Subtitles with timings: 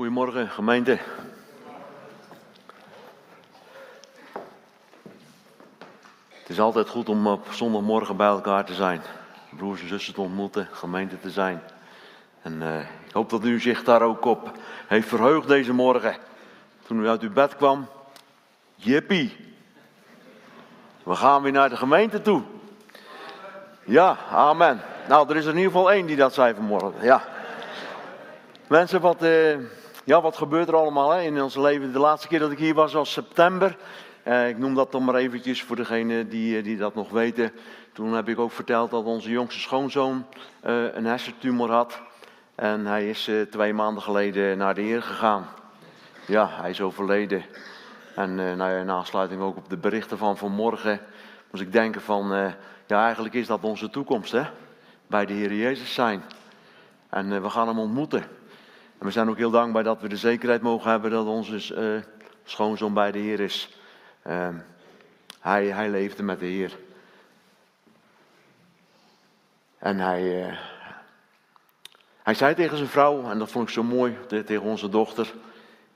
[0.00, 0.98] Goedemorgen, gemeente.
[6.30, 9.00] Het is altijd goed om op zondagmorgen bij elkaar te zijn.
[9.56, 11.62] Broers en zussen te ontmoeten, gemeente te zijn.
[12.42, 14.52] En uh, ik hoop dat u zich daar ook op
[14.86, 16.16] heeft verheugd deze morgen.
[16.86, 17.86] Toen u uit uw bed kwam.
[18.74, 19.54] Jippie.
[21.02, 22.42] We gaan weer naar de gemeente toe.
[23.84, 24.80] Ja, amen.
[25.08, 26.94] Nou, er is in ieder geval één die dat zei vanmorgen.
[27.02, 27.22] Ja.
[28.66, 29.56] Mensen, wat, uh,
[30.04, 31.92] ja, wat gebeurt er allemaal hè, in ons leven?
[31.92, 33.76] De laatste keer dat ik hier was was september.
[34.24, 37.52] Uh, ik noem dat dan maar eventjes voor degenen die, die dat nog weten.
[37.92, 40.26] Toen heb ik ook verteld dat onze jongste schoonzoon
[40.66, 42.00] uh, een hersentumor had.
[42.54, 45.46] En hij is twee maanden geleden naar de Heer gegaan.
[46.26, 47.44] Ja, hij is overleden.
[48.14, 51.00] En nou ja, in aansluiting ook op de berichten van vanmorgen
[51.50, 52.54] moest ik denken van...
[52.86, 54.42] ja, eigenlijk is dat onze toekomst, hè?
[55.06, 56.22] Bij de Heer Jezus zijn.
[57.08, 58.24] En we gaan hem ontmoeten.
[59.00, 62.02] En we zijn ook heel dankbaar dat we de zekerheid mogen hebben dat onze uh,
[62.44, 63.78] schoonzoon bij de Heer is.
[64.26, 64.48] Uh,
[65.40, 66.78] hij, hij leefde met de Heer.
[69.78, 70.58] En hij, uh,
[72.22, 75.32] hij zei tegen zijn vrouw, en dat vond ik zo mooi, tegen onze dochter,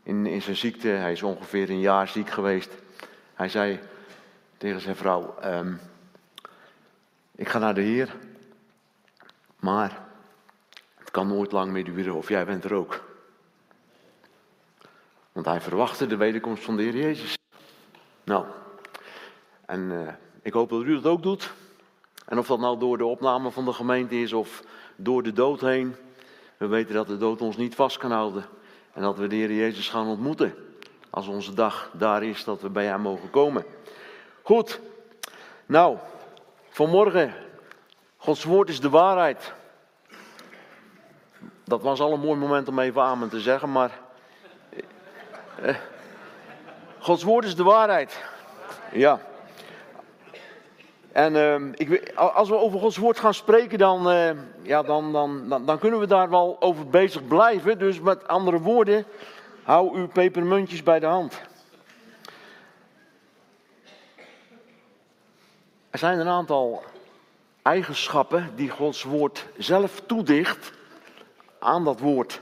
[0.03, 2.71] in, in zijn ziekte, hij is ongeveer een jaar ziek geweest.
[3.35, 3.81] Hij zei
[4.57, 5.81] tegen zijn vrouw, um,
[7.35, 8.15] ik ga naar de Heer,
[9.57, 10.04] maar
[11.15, 13.05] kan nooit lang meer duren of jij bent er ook.
[15.33, 17.39] Want hij verwachtte de wederkomst van de Heer Jezus.
[18.25, 18.47] Nou,
[19.67, 20.09] en uh,
[20.43, 21.53] ik hoop dat u dat ook doet.
[22.27, 24.63] En of dat nou door de opname van de gemeente is of
[24.97, 25.95] door de dood heen.
[26.57, 28.45] We weten dat de dood ons niet vast kan houden.
[28.93, 30.55] En dat we de Heer Jezus gaan ontmoeten.
[31.11, 33.65] Als onze dag daar is dat we bij hem mogen komen.
[34.43, 34.81] Goed,
[35.67, 35.99] nou,
[36.69, 37.35] vanmorgen.
[38.17, 39.55] Gods woord is de waarheid.
[41.65, 43.91] Dat was al een mooi moment om even amen te zeggen, maar.
[45.63, 45.75] Eh,
[46.99, 48.25] Gods woord is de waarheid.
[48.93, 49.21] Ja.
[51.13, 54.31] En uh, ik, als we over Gods woord gaan spreken, dan, uh,
[54.63, 57.79] ja, dan, dan, dan, dan, kunnen we daar wel over bezig blijven.
[57.79, 59.05] Dus met andere woorden,
[59.63, 61.41] hou uw pepermuntjes bij de hand.
[65.91, 66.83] Er zijn een aantal
[67.63, 70.73] eigenschappen die Gods woord zelf toedicht
[71.65, 72.41] aan dat woord.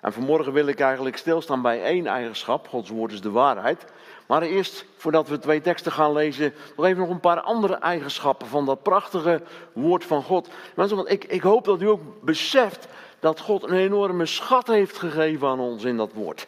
[0.00, 2.68] En vanmorgen wil ik eigenlijk stilstaan bij één eigenschap.
[2.68, 3.84] Gods woord is de waarheid.
[4.26, 8.46] Maar eerst, voordat we twee teksten gaan lezen, nog even nog een paar andere eigenschappen
[8.46, 9.42] van dat prachtige
[9.72, 10.48] woord van God.
[10.74, 12.88] Mensen, want ik, ik hoop dat u ook beseft
[13.20, 16.46] dat God een enorme schat heeft gegeven aan ons in dat woord.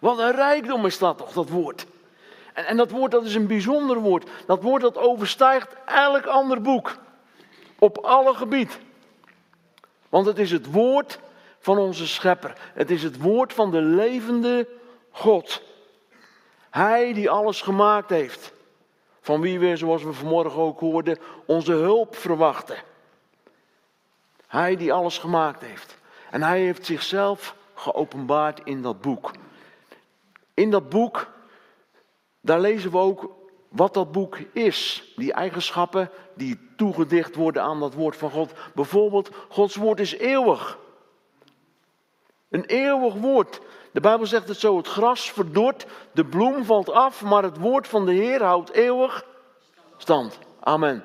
[0.00, 1.86] Wat een rijkdom is dat toch, dat woord.
[2.52, 4.30] En, en dat woord, dat is een bijzonder woord.
[4.46, 6.96] Dat woord dat overstijgt elk ander boek.
[7.78, 8.78] Op alle gebied.
[10.08, 11.18] Want het is het woord
[11.58, 12.70] van onze schepper.
[12.74, 14.68] Het is het woord van de levende
[15.10, 15.62] God.
[16.70, 18.52] Hij die alles gemaakt heeft.
[19.20, 22.76] Van wie we, zoals we vanmorgen ook hoorden, onze hulp verwachten.
[24.46, 25.96] Hij die alles gemaakt heeft.
[26.30, 29.30] En hij heeft zichzelf geopenbaard in dat boek.
[30.54, 31.28] In dat boek,
[32.40, 33.37] daar lezen we ook
[33.68, 35.12] wat dat boek is.
[35.16, 38.52] Die eigenschappen die toegedicht worden aan dat woord van God.
[38.74, 40.78] Bijvoorbeeld, Gods woord is eeuwig.
[42.48, 43.60] Een eeuwig woord.
[43.92, 47.88] De Bijbel zegt het zo: het gras verdort, de bloem valt af, maar het woord
[47.88, 49.24] van de Heer houdt eeuwig
[49.96, 50.38] stand.
[50.60, 51.04] Amen.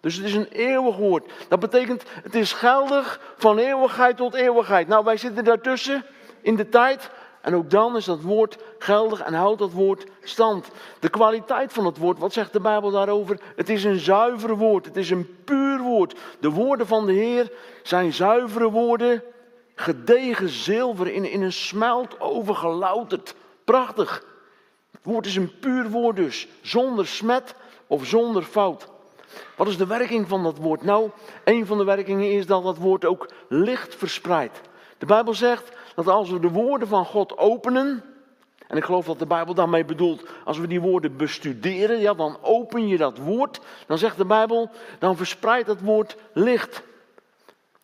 [0.00, 1.32] Dus het is een eeuwig woord.
[1.48, 4.88] Dat betekent, het is geldig van eeuwigheid tot eeuwigheid.
[4.88, 6.04] Nou, wij zitten daartussen
[6.40, 7.10] in de tijd.
[7.44, 10.68] En ook dan is dat woord geldig en houdt dat woord stand.
[10.98, 13.40] De kwaliteit van het woord, wat zegt de Bijbel daarover?
[13.56, 16.14] Het is een zuiver woord, het is een puur woord.
[16.40, 19.22] De woorden van de Heer zijn zuivere woorden,
[19.74, 23.34] gedegen zilver, in, in een smelt overgelouterd.
[23.64, 24.24] Prachtig.
[24.90, 27.54] Het woord is een puur woord dus, zonder smet
[27.86, 28.88] of zonder fout.
[29.56, 30.82] Wat is de werking van dat woord?
[30.82, 31.10] Nou,
[31.44, 34.60] een van de werkingen is dat dat woord ook licht verspreidt.
[34.98, 38.04] De Bijbel zegt dat als we de woorden van God openen,
[38.66, 42.38] en ik geloof dat de Bijbel daarmee bedoelt, als we die woorden bestuderen, ja, dan
[42.42, 46.82] open je dat woord, dan zegt de Bijbel, dan verspreidt dat woord licht.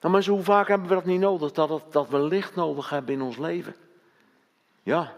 [0.00, 3.14] Nou mensen, hoe vaak hebben we dat niet nodig, dat, dat, we licht nodig hebben
[3.14, 3.74] in ons leven?
[4.82, 5.12] Ja.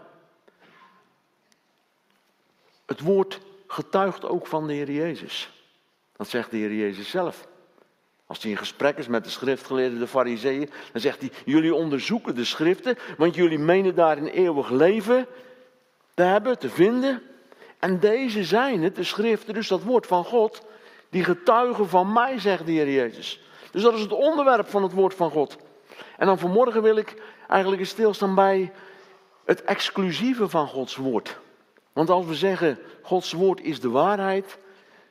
[2.85, 5.51] Het woord getuigt ook van de Heer Jezus.
[6.17, 7.47] Dat zegt de Heer Jezus zelf.
[8.33, 12.35] Als hij in gesprek is met de schriftgeleerden, de fariseeën, dan zegt hij, jullie onderzoeken
[12.35, 15.27] de schriften, want jullie menen daar een eeuwig leven
[16.13, 17.21] te hebben, te vinden.
[17.79, 20.65] En deze zijn het, de schriften, dus dat woord van God,
[21.09, 23.43] die getuigen van mij, zegt de Heer Jezus.
[23.71, 25.57] Dus dat is het onderwerp van het woord van God.
[26.17, 28.71] En dan vanmorgen wil ik eigenlijk eens stilstaan bij
[29.45, 31.39] het exclusieve van Gods woord.
[31.91, 34.57] Want als we zeggen Gods woord is de waarheid,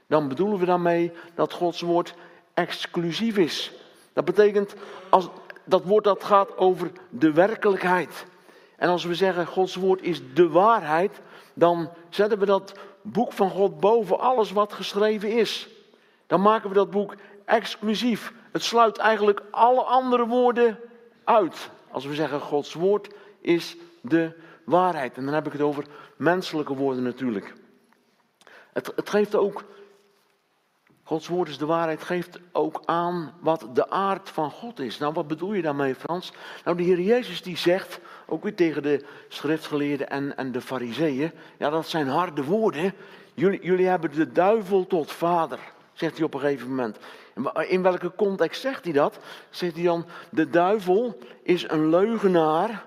[0.06, 2.14] dan bedoelen we daarmee dat Gods woord
[2.54, 3.72] exclusief is.
[4.12, 4.74] Dat betekent,
[5.08, 5.28] als,
[5.64, 8.26] dat woord dat gaat over de werkelijkheid.
[8.76, 11.20] En als we zeggen Gods woord is de waarheid,
[11.54, 12.72] dan zetten we dat
[13.02, 15.68] boek van God boven alles wat geschreven is.
[16.26, 17.14] Dan maken we dat boek
[17.44, 18.32] exclusief.
[18.52, 20.78] Het sluit eigenlijk alle andere woorden
[21.24, 21.70] uit.
[21.90, 24.32] Als we zeggen Gods woord is de
[24.64, 25.16] waarheid.
[25.16, 25.84] En dan heb ik het over
[26.16, 27.52] menselijke woorden natuurlijk.
[28.72, 29.64] Het, het geeft ook,
[31.12, 34.98] Gods woord is de waarheid, geeft ook aan wat de aard van God is.
[34.98, 36.32] Nou, wat bedoel je daarmee, Frans?
[36.64, 41.32] Nou, de Heer Jezus die zegt, ook weer tegen de schriftgeleerden en, en de fariseeën,
[41.58, 42.94] ja, dat zijn harde woorden.
[43.34, 45.58] Jullie, jullie hebben de duivel tot vader,
[45.92, 46.98] zegt hij op een gegeven moment.
[47.68, 49.18] In welke context zegt hij dat?
[49.50, 52.84] Zegt hij dan, de duivel is een leugenaar,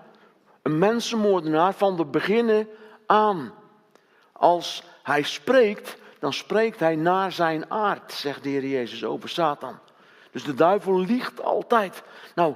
[0.62, 2.68] een mensenmoordenaar van de beginnen
[3.06, 3.54] aan.
[4.31, 9.80] Als hij spreekt, dan spreekt hij naar zijn aard, zegt de Heer Jezus over Satan.
[10.31, 12.04] Dus de duivel liegt altijd.
[12.36, 12.56] Nou,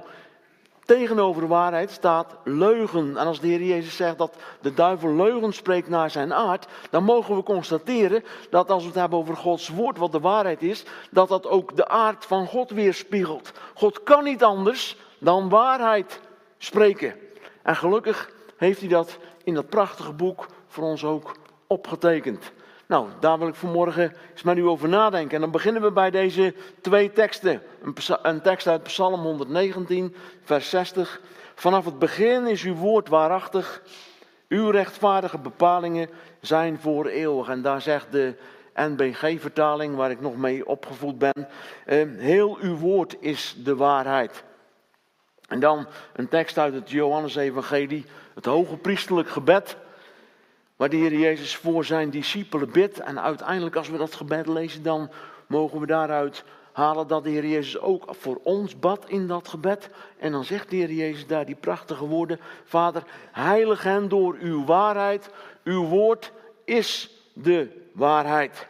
[0.84, 3.16] tegenover de waarheid staat leugen.
[3.16, 7.04] En als de Heer Jezus zegt dat de duivel leugen spreekt naar zijn aard, dan
[7.04, 10.84] mogen we constateren dat als we het hebben over Gods woord, wat de waarheid is,
[11.10, 13.52] dat dat ook de aard van God weerspiegelt.
[13.74, 16.20] God kan niet anders dan waarheid
[16.58, 17.14] spreken.
[17.62, 22.52] En gelukkig heeft hij dat in dat prachtige boek voor ons ook opgetekend.
[22.90, 25.34] Nou, daar wil ik vanmorgen eens met u over nadenken.
[25.34, 27.62] En dan beginnen we bij deze twee teksten.
[28.22, 31.20] Een, tekst uit Psalm 119, vers 60.
[31.54, 33.82] Vanaf het begin is uw woord waarachtig.
[34.48, 36.10] Uw rechtvaardige bepalingen
[36.40, 37.48] zijn voor eeuwig.
[37.48, 38.34] En daar zegt de
[38.74, 41.48] NBG-vertaling, waar ik nog mee opgevoed ben.
[41.86, 44.44] Eh, heel uw woord is de waarheid.
[45.48, 48.04] En dan een tekst uit het Johannes-evangelie,
[48.34, 49.76] het hoge priesterlijk gebed
[50.80, 53.00] waar de Heer Jezus voor zijn discipelen bidt.
[53.00, 55.10] En uiteindelijk als we dat gebed lezen, dan
[55.46, 59.90] mogen we daaruit halen dat de Heer Jezus ook voor ons bad in dat gebed.
[60.18, 62.40] En dan zegt de Heer Jezus daar die prachtige woorden.
[62.64, 65.30] Vader, heilig hen door uw waarheid.
[65.64, 66.32] Uw woord
[66.64, 68.66] is de waarheid.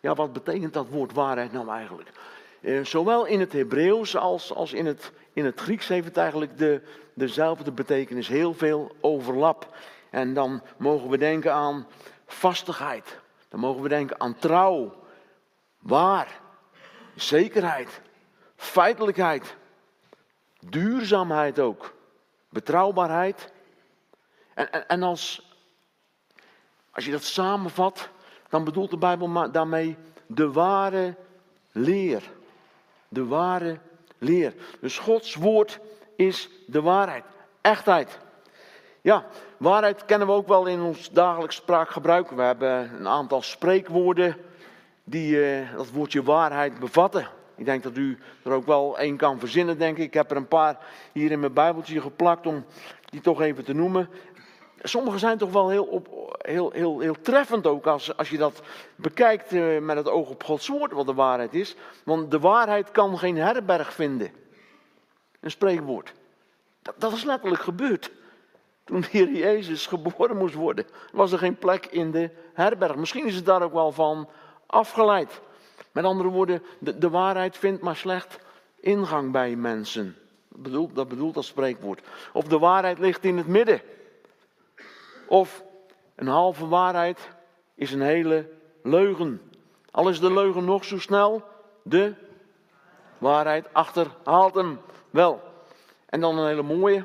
[0.00, 2.10] Ja, wat betekent dat woord waarheid nou eigenlijk?
[2.60, 6.58] Eh, zowel in het Hebreeuws als, als in, het, in het Grieks heeft het eigenlijk
[6.58, 6.80] de,
[7.14, 8.28] dezelfde betekenis.
[8.28, 9.74] Heel veel overlap.
[10.16, 11.86] En dan mogen we denken aan
[12.26, 13.18] vastigheid.
[13.48, 14.94] Dan mogen we denken aan trouw,
[15.78, 16.40] waar,
[17.14, 18.00] zekerheid,
[18.54, 19.56] feitelijkheid,
[20.60, 21.94] duurzaamheid ook,
[22.48, 23.52] betrouwbaarheid.
[24.54, 25.52] En, en, als,
[26.90, 28.08] als je dat samenvat,
[28.48, 29.96] dan bedoelt de Bijbel daarmee
[30.26, 31.14] de ware
[31.72, 32.22] leer.
[33.08, 33.78] De ware
[34.18, 34.54] leer.
[34.80, 35.78] Dus Gods woord
[36.14, 37.24] is de waarheid,
[37.60, 38.24] echtheid.
[39.06, 39.24] Ja,
[39.56, 42.30] waarheid kennen we ook wel in ons dagelijks spraakgebruik.
[42.30, 44.36] We hebben een aantal spreekwoorden
[45.04, 47.28] die uh, dat woordje waarheid bevatten.
[47.56, 50.04] Ik denk dat u er ook wel één kan verzinnen, denk ik.
[50.04, 50.78] Ik heb er een paar
[51.12, 52.64] hier in mijn Bijbeltje geplakt om
[53.04, 54.08] die toch even te noemen.
[54.82, 58.62] Sommige zijn toch wel heel, op, heel, heel, heel treffend ook als, als je dat
[58.96, 61.76] bekijkt uh, met het oog op Gods woord, wat de waarheid is.
[62.04, 64.30] Want de waarheid kan geen herberg vinden.
[65.40, 66.12] Een spreekwoord.
[66.82, 68.10] Dat, dat is letterlijk gebeurd.
[68.86, 72.96] Toen de Heer Jezus geboren moest worden, was er geen plek in de herberg.
[72.96, 74.28] Misschien is het daar ook wel van
[74.66, 75.40] afgeleid.
[75.92, 78.38] Met andere woorden, de, de waarheid vindt maar slecht
[78.80, 80.16] ingang bij mensen.
[80.48, 82.00] Dat bedoelt, dat bedoelt spreekwoord.
[82.32, 83.80] Of de waarheid ligt in het midden.
[85.28, 85.64] Of
[86.14, 87.28] een halve waarheid
[87.74, 88.48] is een hele
[88.82, 89.40] leugen.
[89.90, 91.42] Al is de leugen nog zo snel,
[91.82, 92.14] de
[93.18, 95.42] waarheid achterhaalt hem wel.
[96.06, 97.04] En dan een hele mooie.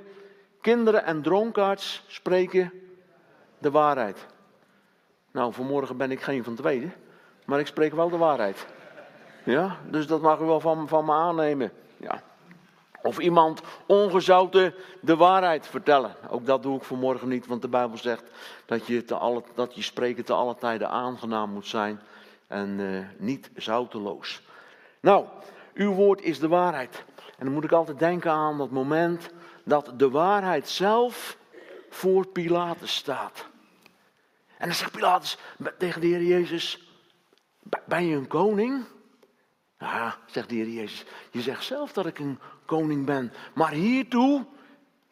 [0.62, 2.72] Kinderen en dronkaards spreken
[3.58, 4.26] de waarheid.
[5.32, 6.90] Nou, vanmorgen ben ik geen van tweede,
[7.46, 8.66] maar ik spreek wel de waarheid.
[9.44, 11.72] Ja, dus dat mag u wel van, van me aannemen.
[11.98, 12.22] Ja.
[13.02, 16.16] Of iemand ongezouten de waarheid vertellen.
[16.30, 18.24] Ook dat doe ik vanmorgen niet, want de Bijbel zegt
[18.66, 22.00] dat je, te alle, dat je spreken te alle tijden aangenaam moet zijn
[22.48, 24.42] en uh, niet zouteloos.
[25.00, 25.26] Nou,
[25.74, 27.04] uw woord is de waarheid.
[27.38, 29.30] En dan moet ik altijd denken aan dat moment
[29.64, 31.38] dat de waarheid zelf
[31.90, 33.46] voor Pilatus staat.
[34.58, 35.38] En dan zegt Pilatus
[35.78, 36.88] tegen de Heer Jezus:
[37.86, 38.86] Ben je een koning?
[39.80, 43.34] Ja, zegt de Heer Jezus, je zegt zelf dat ik een koning ben.
[43.54, 44.46] Maar hiertoe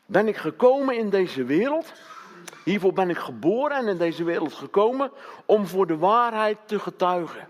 [0.06, 1.94] ben ik gekomen in deze wereld.
[2.64, 5.12] Hiervoor ben ik geboren en in deze wereld gekomen
[5.46, 7.48] om voor de waarheid te getuigen.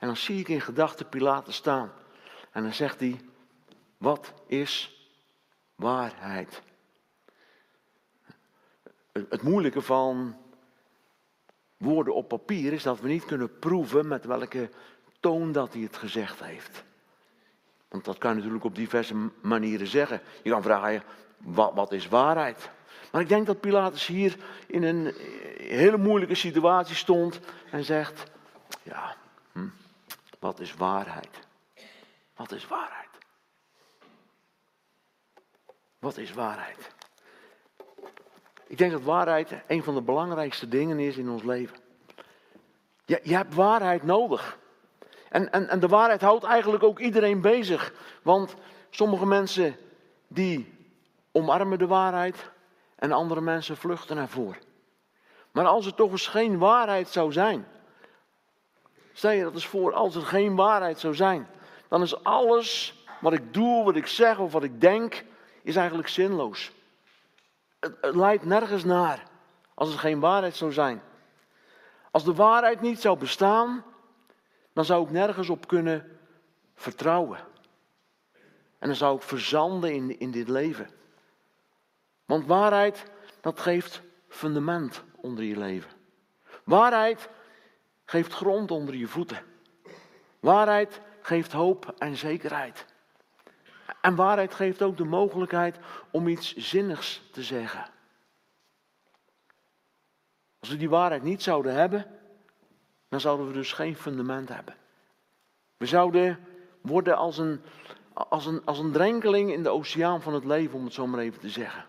[0.00, 1.92] En dan zie ik in gedachten Pilatus staan.
[2.50, 3.20] En dan zegt hij,
[3.98, 4.95] wat is
[5.76, 6.62] waarheid.
[9.12, 10.36] Het moeilijke van
[11.76, 14.70] woorden op papier is dat we niet kunnen proeven met welke
[15.20, 16.84] toon dat hij het gezegd heeft.
[17.88, 20.20] Want dat kan je natuurlijk op diverse manieren zeggen.
[20.42, 21.02] Je kan vragen,
[21.36, 22.70] wat, wat is waarheid?
[23.12, 25.14] Maar ik denk dat Pilatus hier in een
[25.58, 27.40] hele moeilijke situatie stond
[27.70, 28.30] en zegt,
[28.82, 29.16] ja,
[29.52, 29.68] hm,
[30.38, 31.38] wat is waarheid?
[32.36, 33.05] Wat is waarheid?
[36.06, 36.90] Wat is waarheid?
[38.66, 41.76] Ik denk dat waarheid een van de belangrijkste dingen is in ons leven.
[43.04, 44.58] Je, je hebt waarheid nodig.
[45.28, 47.92] En, en, en de waarheid houdt eigenlijk ook iedereen bezig.
[48.22, 48.54] Want
[48.90, 49.76] sommige mensen
[50.28, 50.74] die
[51.32, 52.50] omarmen de waarheid
[52.96, 54.58] en andere mensen vluchten ervoor.
[55.52, 57.66] Maar als er toch eens geen waarheid zou zijn.
[59.12, 61.46] Stel je dat eens voor, als er geen waarheid zou zijn.
[61.88, 65.24] Dan is alles wat ik doe, wat ik zeg of wat ik denk,
[65.66, 66.72] is eigenlijk zinloos.
[67.78, 69.22] Het, het leidt nergens naar
[69.74, 71.02] als er geen waarheid zou zijn.
[72.10, 73.84] Als de waarheid niet zou bestaan,
[74.72, 76.18] dan zou ik nergens op kunnen
[76.74, 77.38] vertrouwen.
[78.78, 80.90] En dan zou ik verzanden in, in dit leven.
[82.24, 83.04] Want waarheid,
[83.40, 85.90] dat geeft fundament onder je leven.
[86.64, 87.28] Waarheid
[88.04, 89.44] geeft grond onder je voeten.
[90.40, 92.86] Waarheid geeft hoop en zekerheid.
[94.06, 95.78] En waarheid geeft ook de mogelijkheid
[96.10, 97.86] om iets zinnigs te zeggen.
[100.58, 102.06] Als we die waarheid niet zouden hebben,
[103.08, 104.76] dan zouden we dus geen fundament hebben.
[105.76, 106.46] We zouden
[106.80, 107.60] worden als een,
[108.12, 111.20] als een, als een drenkeling in de oceaan van het leven, om het zo maar
[111.20, 111.84] even te zeggen.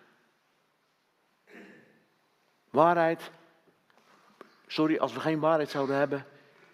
[2.70, 3.32] Waarheid,
[4.68, 6.26] sorry, als we geen waarheid zouden hebben,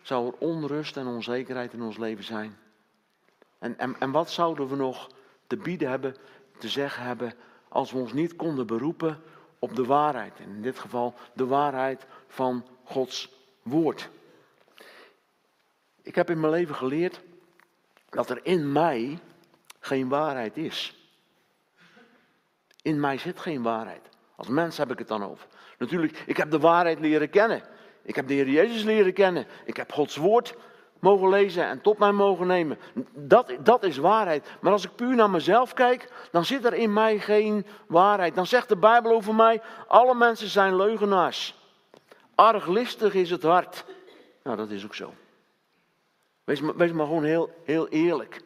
[0.01, 2.57] zou er onrust en onzekerheid in ons leven zijn.
[3.59, 5.09] En, en, en wat zouden we nog
[5.53, 6.15] te bieden hebben,
[6.57, 7.33] te zeggen hebben,
[7.69, 9.21] als we ons niet konden beroepen
[9.59, 10.39] op de waarheid.
[10.39, 13.31] In dit geval de waarheid van Gods
[13.63, 14.09] woord.
[16.01, 17.21] Ik heb in mijn leven geleerd
[18.09, 19.19] dat er in mij
[19.79, 21.07] geen waarheid is.
[22.81, 24.09] In mij zit geen waarheid.
[24.35, 25.47] Als mens heb ik het dan over.
[25.77, 27.63] Natuurlijk, ik heb de waarheid leren kennen.
[28.03, 29.45] Ik heb de Heer Jezus leren kennen.
[29.65, 30.55] Ik heb Gods woord
[31.03, 32.79] mogen lezen en tot mij mogen nemen.
[33.13, 34.49] Dat, dat is waarheid.
[34.61, 38.35] Maar als ik puur naar mezelf kijk, dan zit er in mij geen waarheid.
[38.35, 41.55] Dan zegt de Bijbel over mij, alle mensen zijn leugenaars.
[42.35, 43.85] Arglistig is het hart.
[44.43, 45.13] Nou, dat is ook zo.
[46.43, 48.41] Wees maar, wees maar gewoon heel, heel eerlijk.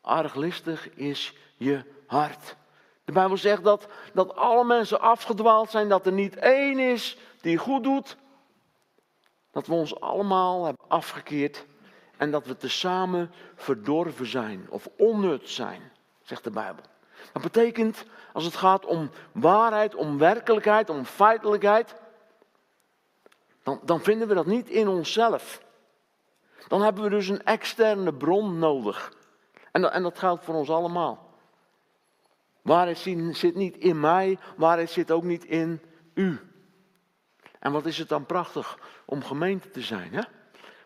[0.00, 2.56] Arglistig is je hart.
[3.04, 7.56] De Bijbel zegt dat, dat alle mensen afgedwaald zijn, dat er niet één is die
[7.56, 8.16] goed doet,
[9.54, 11.66] dat we ons allemaal hebben afgekeerd
[12.16, 15.92] en dat we tezamen verdorven zijn of onnut zijn,
[16.22, 16.84] zegt de Bijbel.
[17.32, 21.94] Dat betekent, als het gaat om waarheid, om werkelijkheid, om feitelijkheid,
[23.62, 25.62] dan, dan vinden we dat niet in onszelf.
[26.68, 29.12] Dan hebben we dus een externe bron nodig.
[29.70, 31.32] En, en dat geldt voor ons allemaal.
[32.62, 32.98] Waarheid
[33.32, 35.82] zit niet in mij, waarheid zit ook niet in
[36.14, 36.53] u.
[37.64, 40.20] En wat is het dan prachtig om gemeente te zijn, hè?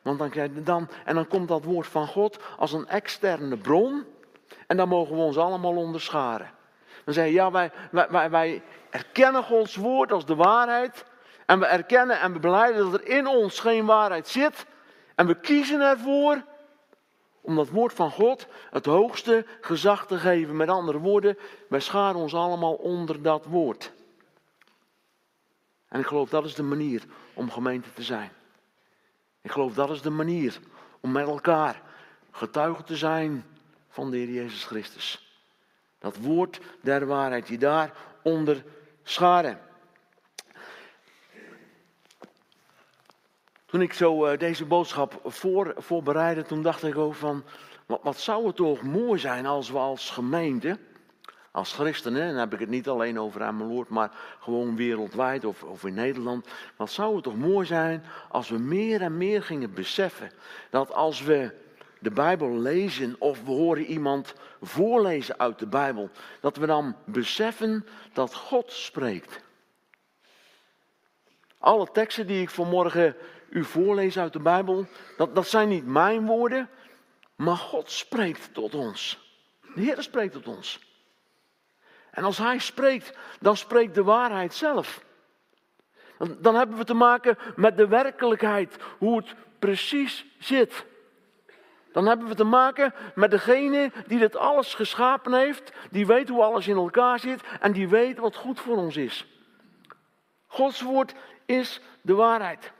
[0.02, 3.56] Want dan krijg je dan, en dan komt dat woord van God als een externe
[3.56, 4.04] bron.
[4.66, 6.50] En dan mogen we ons allemaal onderscharen.
[7.04, 11.04] Dan zeg je, ja, wij, wij, wij erkennen Gods woord als de waarheid.
[11.46, 14.66] En we erkennen en we beleiden dat er in ons geen waarheid zit.
[15.14, 16.42] En we kiezen ervoor
[17.40, 20.56] om dat woord van God het hoogste gezag te geven.
[20.56, 23.96] Met andere woorden, wij scharen ons allemaal onder dat woord.
[25.88, 27.02] En ik geloof dat is de manier
[27.34, 28.30] om gemeente te zijn.
[29.40, 30.58] Ik geloof dat is de manier
[31.00, 31.82] om met elkaar
[32.30, 33.44] getuigen te zijn
[33.88, 35.36] van de Heer Jezus Christus.
[35.98, 37.92] Dat woord der waarheid die daar
[38.22, 38.64] onder
[39.02, 39.60] scharen.
[43.66, 47.44] Toen ik zo eh, deze boodschap voor, voorbereidde, toen dacht ik ook van,
[47.86, 50.78] wat, wat zou het toch mooi zijn als we als gemeente
[51.58, 54.10] als christenen, dan heb ik het niet alleen over Ameloord, maar
[54.40, 56.46] gewoon wereldwijd of, of in Nederland.
[56.76, 60.30] Wat zou het toch mooi zijn als we meer en meer gingen beseffen
[60.70, 61.54] dat als we
[61.98, 66.10] de Bijbel lezen of we horen iemand voorlezen uit de Bijbel,
[66.40, 69.40] dat we dan beseffen dat God spreekt.
[71.58, 73.16] Alle teksten die ik vanmorgen
[73.50, 74.86] u voorlees uit de Bijbel,
[75.16, 76.68] dat, dat zijn niet mijn woorden,
[77.36, 79.26] maar God spreekt tot ons.
[79.74, 80.87] De Heer spreekt tot ons.
[82.18, 85.04] En als hij spreekt, dan spreekt de waarheid zelf.
[86.38, 90.84] Dan hebben we te maken met de werkelijkheid, hoe het precies zit.
[91.92, 96.42] Dan hebben we te maken met degene die dit alles geschapen heeft, die weet hoe
[96.42, 99.26] alles in elkaar zit en die weet wat goed voor ons is.
[100.46, 101.14] Gods woord
[101.46, 102.72] is de waarheid.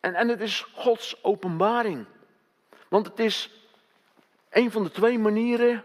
[0.00, 2.06] En, en het is Gods openbaring.
[2.88, 3.50] Want het is
[4.50, 5.84] een van de twee manieren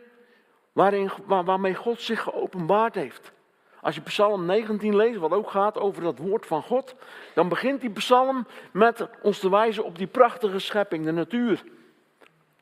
[0.79, 3.31] waarin, waar, waarmee God zich geopenbaard heeft.
[3.81, 6.95] Als je Psalm 19 leest, wat ook gaat over dat woord van God,
[7.33, 11.63] dan begint die psalm met ons te wijzen op die prachtige schepping, de natuur.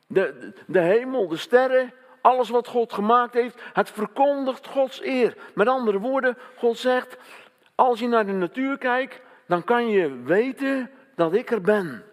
[0.06, 5.36] De, de hemel, de sterren, alles wat God gemaakt heeft, het verkondigt Gods eer.
[5.54, 7.16] Met andere woorden, God zegt,
[7.74, 12.04] als je naar de natuur kijkt, dan kan je weten dat ik er ben.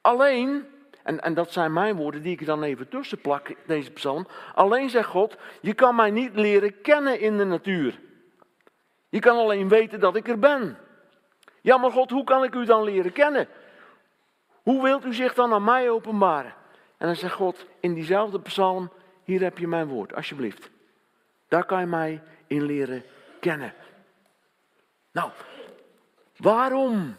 [0.00, 0.66] Alleen,
[1.02, 4.26] en, en dat zijn mijn woorden die ik dan even tussen plak, deze psalm.
[4.54, 8.00] Alleen zegt God, je kan mij niet leren kennen in de natuur.
[9.08, 10.78] Je kan alleen weten dat ik er ben.
[11.60, 13.48] Ja, maar God, hoe kan ik u dan leren kennen?
[14.62, 16.54] Hoe wilt u zich dan aan mij openbaren?
[16.96, 18.92] En dan zegt God in diezelfde psalm,
[19.24, 20.70] hier heb je mijn woord, alsjeblieft.
[21.48, 23.02] Daar kan je mij in leren
[23.40, 23.74] kennen.
[25.12, 25.30] Nou,
[26.36, 27.16] waarom?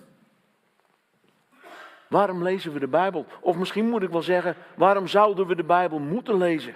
[2.12, 3.26] Waarom lezen we de Bijbel?
[3.42, 6.76] Of misschien moet ik wel zeggen, waarom zouden we de Bijbel moeten lezen?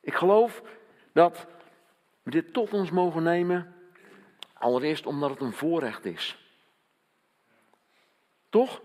[0.00, 0.62] Ik geloof
[1.12, 1.46] dat
[2.22, 3.74] we dit tot ons mogen nemen,
[4.52, 6.38] allereerst omdat het een voorrecht is.
[8.48, 8.80] Toch?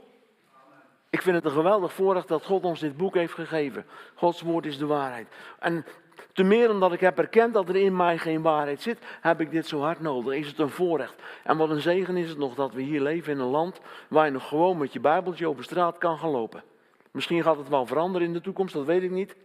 [1.09, 3.85] Ik vind het een geweldig voorrecht dat God ons dit boek heeft gegeven.
[4.15, 5.27] Gods woord is de waarheid.
[5.59, 5.85] En
[6.33, 9.51] te meer omdat ik heb erkend dat er in mij geen waarheid zit, heb ik
[9.51, 10.33] dit zo hard nodig.
[10.33, 11.21] Is het een voorrecht.
[11.43, 13.79] En wat een zegen is het nog dat we hier leven in een land
[14.09, 16.63] waar je nog gewoon met je Bijbeltje over straat kan gaan lopen.
[17.11, 19.35] Misschien gaat het wel veranderen in de toekomst, dat weet ik niet.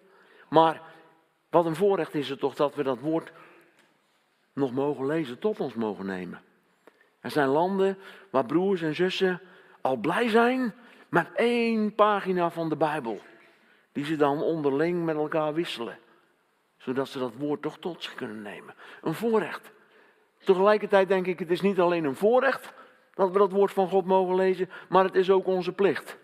[0.49, 0.83] Maar
[1.51, 3.33] wat een voorrecht is het toch dat we dat woord
[4.53, 6.41] nog mogen lezen, tot ons mogen nemen.
[7.21, 7.99] Er zijn landen
[8.31, 9.41] waar broers en zussen
[9.81, 10.75] al blij zijn
[11.09, 13.21] met één pagina van de Bijbel.
[13.93, 15.99] Die ze dan onderling met elkaar wisselen.
[16.79, 18.75] Zodat ze dat woord toch tot zich kunnen nemen.
[19.03, 19.71] Een voorrecht.
[20.39, 22.73] Tegelijkertijd denk ik, het is niet alleen een voorrecht
[23.15, 26.17] dat we dat woord van God mogen lezen, maar het is ook onze plicht.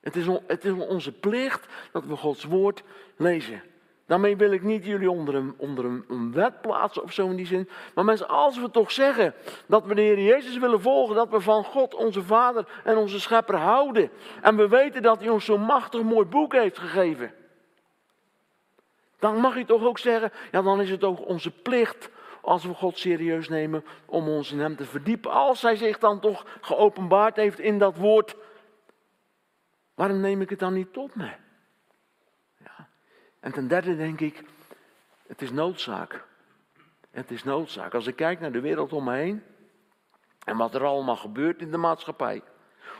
[0.00, 2.82] Het is, het is onze plicht dat we Gods woord
[3.16, 3.62] lezen.
[4.06, 7.46] Daarmee wil ik niet jullie onder een, onder een, wet plaatsen of zo in die
[7.46, 7.68] zin.
[7.94, 9.34] Maar mensen, als we toch zeggen
[9.66, 13.20] dat we de Heer Jezus willen volgen, dat we van God, onze Vader en onze
[13.20, 14.10] Schepper houden.
[14.42, 17.34] En we weten dat Hij ons zo'n machtig mooi boek heeft gegeven.
[19.18, 22.74] Dan mag je toch ook zeggen, ja dan is het ook onze plicht als we
[22.74, 25.30] God serieus nemen om ons in Hem te verdiepen.
[25.30, 28.36] Als Hij zich dan toch geopenbaard heeft in dat woord,
[29.94, 31.30] waarom neem ik het dan niet tot me?
[33.46, 34.42] En ten derde denk ik,
[35.26, 36.24] het is noodzaak.
[37.10, 37.94] Het is noodzaak.
[37.94, 39.42] Als ik kijk naar de wereld om me heen
[40.44, 42.42] en wat er allemaal gebeurt in de maatschappij.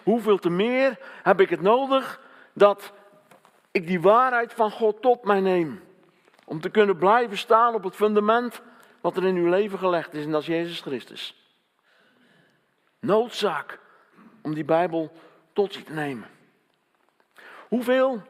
[0.02, 2.20] Hoeveel te meer heb ik het nodig
[2.52, 2.92] dat
[3.70, 5.82] ik die waarheid van God tot mij neem.
[6.48, 8.62] Om te kunnen blijven staan op het fundament
[9.00, 11.54] wat er in uw leven gelegd is en dat is Jezus Christus.
[13.00, 13.78] Noodzaak
[14.42, 15.12] om die Bijbel
[15.52, 16.28] tot zich te nemen.
[17.68, 18.22] Hoeveel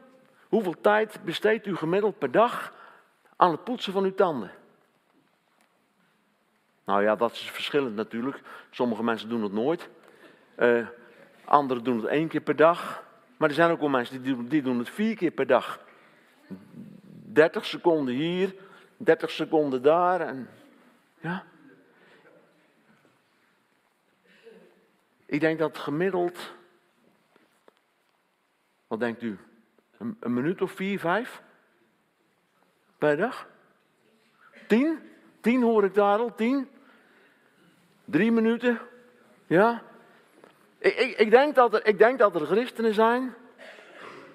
[0.49, 2.73] Hoeveel tijd besteedt u gemiddeld per dag
[3.35, 4.51] aan het poetsen van uw tanden?
[6.85, 8.41] Nou ja, dat is verschillend natuurlijk.
[8.69, 9.89] Sommige mensen doen het nooit.
[10.57, 10.87] Uh,
[11.45, 13.03] anderen doen het één keer per dag.
[13.37, 15.79] Maar er zijn ook wel mensen die die doen het vier keer per dag.
[17.37, 18.55] 30 seconden hier,
[18.97, 20.21] 30 seconden daar.
[20.21, 20.49] En,
[21.19, 21.43] ja.
[25.25, 26.53] Ik denk dat gemiddeld.
[28.87, 29.37] Wat denkt u?
[29.97, 31.41] Een, minuut of vier, vijf?
[32.97, 33.47] Per dag?
[34.67, 34.99] Tien?
[35.41, 36.69] Tien hoor ik daar al, tien?
[38.05, 38.79] Drie minuten?
[39.47, 39.83] Ja?
[40.77, 43.35] Ik, ik, ik, denk, dat er, ik denk dat er christenen zijn.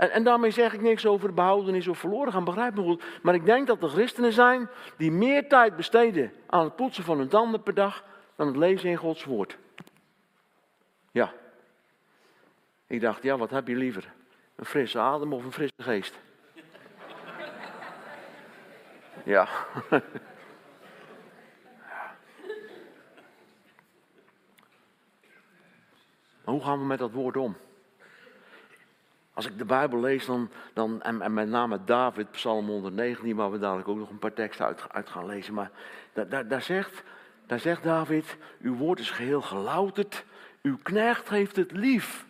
[0.02, 3.02] En, en daarmee zeg ik niks over behoudenis of verloren gaan, begrijp me goed.
[3.22, 7.18] Maar ik denk dat er christenen zijn die meer tijd besteden aan het poetsen van
[7.18, 8.04] hun tanden per dag
[8.36, 9.58] dan het lezen in Gods woord.
[11.10, 11.32] Ja.
[12.86, 14.12] Ik dacht, ja, wat heb je liever?
[14.56, 16.18] Een frisse adem of een frisse geest?
[19.24, 19.48] Ja.
[26.44, 27.56] Maar hoe gaan we met dat woord om?
[29.34, 33.58] Als ik de Bijbel lees, dan, dan en, met name David, Psalm 119, waar we
[33.58, 35.54] dadelijk ook nog een paar teksten uit, gaan lezen.
[35.54, 35.70] Maar
[36.48, 37.02] daar, zegt,
[37.46, 40.24] daar zegt David, uw woord is geheel gelouterd,
[40.62, 42.26] uw knecht heeft het lief.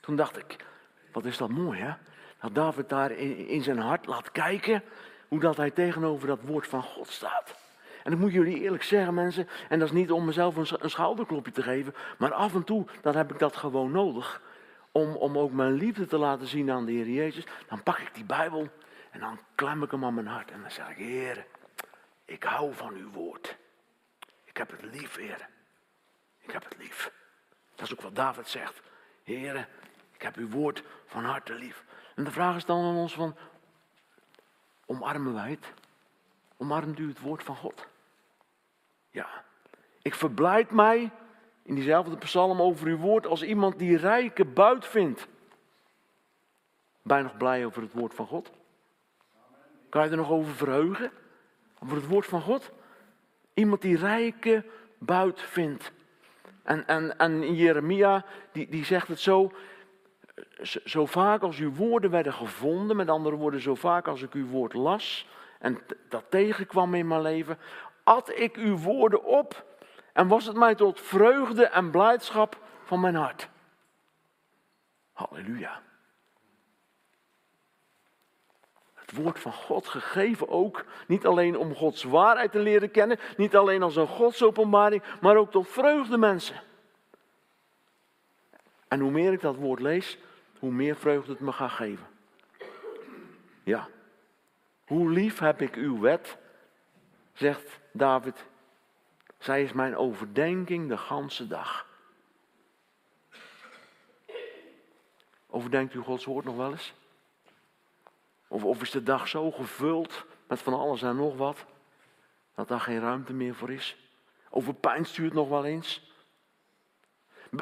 [0.00, 0.56] Toen dacht ik,
[1.12, 1.92] wat is dat mooi, hè?
[2.40, 4.82] Dat David daar in, in zijn hart laat kijken
[5.28, 7.54] hoe dat hij tegenover dat woord van God staat.
[8.02, 10.90] En ik moet jullie eerlijk zeggen, mensen, en dat is niet om mezelf een, een
[10.90, 14.40] schouderklopje te geven, maar af en toe dan heb ik dat gewoon nodig
[14.96, 18.14] om, om ook mijn liefde te laten zien aan de Heer Jezus, dan pak ik
[18.14, 18.68] die Bijbel
[19.10, 20.50] en dan klem ik hem aan mijn hart.
[20.50, 21.46] En dan zeg ik, Heer,
[22.24, 23.56] ik hou van uw woord.
[24.44, 25.48] Ik heb het lief, Heer.
[26.40, 27.12] Ik heb het lief.
[27.74, 28.80] Dat is ook wat David zegt.
[29.22, 29.68] Heer,
[30.12, 31.84] ik heb uw woord van harte lief.
[32.14, 33.36] En de vraag is dan aan ons van,
[34.86, 35.72] omarmen wij het?
[36.56, 37.86] Omarmt u het woord van God?
[39.10, 39.44] Ja.
[40.02, 41.10] Ik verblijd mij
[41.66, 45.26] in diezelfde psalm over uw woord als iemand die rijke buit vindt.
[47.02, 48.50] Ben je nog blij over het woord van God?
[49.88, 51.10] Kan je er nog over verheugen?
[51.78, 52.70] Over het woord van God?
[53.54, 54.64] Iemand die rijke
[54.98, 55.92] buit vindt.
[56.62, 59.52] En, en, en Jeremia, die, die zegt het zo,
[60.84, 64.46] zo vaak als uw woorden werden gevonden, met andere woorden, zo vaak als ik uw
[64.46, 67.58] woord las en dat tegenkwam in mijn leven,
[68.02, 69.65] at ik uw woorden op
[70.16, 73.48] en was het mij tot vreugde en blijdschap van mijn hart.
[75.12, 75.82] Halleluja.
[78.94, 83.56] Het woord van God gegeven ook, niet alleen om Gods waarheid te leren kennen, niet
[83.56, 86.62] alleen als een Godsopenbaring, maar ook tot vreugde mensen.
[88.88, 90.18] En hoe meer ik dat woord lees,
[90.58, 92.06] hoe meer vreugde het me gaat geven.
[93.62, 93.88] Ja.
[94.86, 96.36] Hoe lief heb ik uw wet,
[97.32, 98.46] zegt David.
[99.38, 101.86] Zij is mijn overdenking de ganse dag.
[105.46, 106.94] Overdenkt u Gods woord nog wel eens?
[108.48, 111.64] Of, is de dag zo gevuld met van alles en nog wat,
[112.54, 113.96] dat daar geen ruimte meer voor is?
[114.50, 116.12] Overpijnst u het nog wel eens?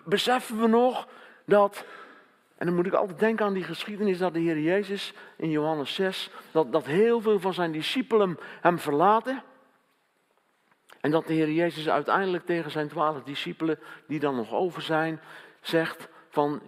[0.05, 1.09] Beseffen we nog
[1.47, 1.85] dat,
[2.57, 5.95] en dan moet ik altijd denken aan die geschiedenis dat de Heer Jezus in Johannes
[5.95, 9.43] 6, dat, dat heel veel van zijn discipelen hem verlaten.
[11.05, 15.21] En dat de Heer Jezus uiteindelijk tegen zijn twaalf discipelen, die dan nog over zijn,
[15.61, 16.63] zegt van,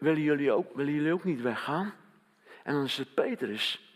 [0.00, 1.94] willen jullie ook, willen jullie ook niet weggaan?
[2.62, 3.94] En dan is het Petrus,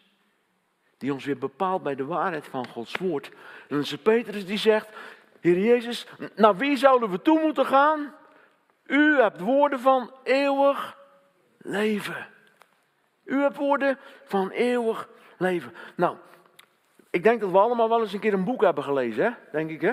[0.96, 3.26] die ons weer bepaalt bij de waarheid van Gods woord.
[3.28, 3.34] En
[3.68, 4.88] dan is het Petrus die zegt,
[5.40, 8.14] Heer Jezus, naar wie zouden we toe moeten gaan?
[8.86, 10.96] U hebt woorden van eeuwig
[11.58, 12.26] leven.
[13.24, 15.72] U hebt woorden van eeuwig leven.
[15.96, 16.16] Nou,
[17.18, 19.30] ik denk dat we allemaal wel eens een keer een boek hebben gelezen, hè?
[19.52, 19.92] Denk ik, hè?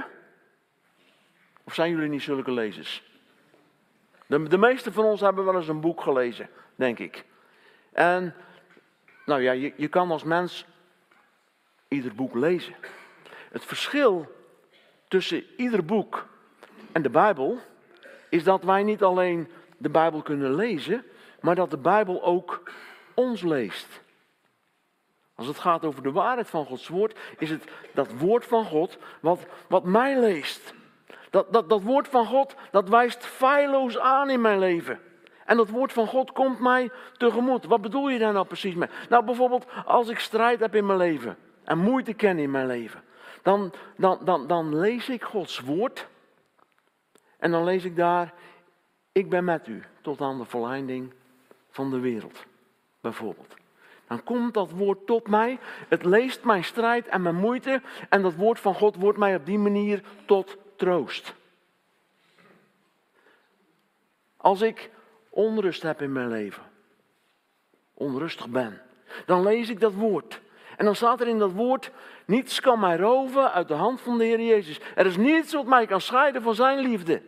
[1.63, 3.03] Of zijn jullie niet zulke lezers?
[4.25, 7.25] De, de meeste van ons hebben wel eens een boek gelezen, denk ik.
[7.93, 8.35] En,
[9.25, 10.65] nou ja, je, je kan als mens
[11.87, 12.75] ieder boek lezen.
[13.51, 14.35] Het verschil
[15.07, 16.27] tussen ieder boek
[16.91, 17.59] en de Bijbel
[18.29, 21.05] is dat wij niet alleen de Bijbel kunnen lezen,
[21.41, 22.71] maar dat de Bijbel ook
[23.13, 24.03] ons leest.
[25.35, 28.97] Als het gaat over de waarheid van Gods woord, is het dat woord van God
[29.19, 30.73] wat, wat mij leest.
[31.29, 34.99] Dat, dat, dat woord van God, dat wijst feilloos aan in mijn leven.
[35.45, 37.65] En dat woord van God komt mij tegemoet.
[37.65, 38.89] Wat bedoel je daar nou precies mee?
[39.09, 43.03] Nou, bijvoorbeeld als ik strijd heb in mijn leven en moeite ken in mijn leven,
[43.41, 46.07] dan, dan, dan, dan lees ik Gods woord
[47.37, 48.33] en dan lees ik daar,
[49.11, 51.13] ik ben met u tot aan de volleinding
[51.69, 52.45] van de wereld,
[53.01, 53.55] bijvoorbeeld.
[54.07, 58.35] Dan komt dat woord tot mij, het leest mijn strijd en mijn moeite en dat
[58.35, 61.33] woord van God wordt mij op die manier tot troost.
[64.37, 64.89] Als ik
[65.29, 66.63] onrust heb in mijn leven,
[67.93, 68.81] onrustig ben,
[69.25, 70.41] dan lees ik dat woord.
[70.77, 71.91] En dan staat er in dat woord,
[72.25, 74.79] niets kan mij roven uit de hand van de Heer Jezus.
[74.95, 77.21] Er is niets wat mij kan scheiden van zijn liefde.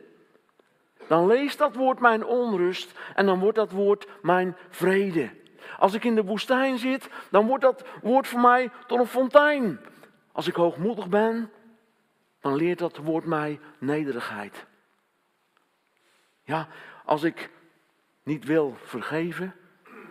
[1.08, 5.30] Dan leest dat woord mijn onrust en dan wordt dat woord mijn vrede.
[5.78, 9.80] Als ik in de woestijn zit, dan wordt dat woord voor mij tot een fontein.
[10.32, 11.52] Als ik hoogmoedig ben,
[12.40, 14.66] dan leert dat woord mij nederigheid.
[16.44, 16.68] Ja,
[17.06, 17.50] als ik
[18.24, 19.56] niet wil vergeven,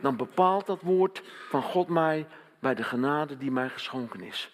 [0.00, 2.26] dan bepaalt dat woord van God mij
[2.58, 4.50] bij de genade die mij geschonken is.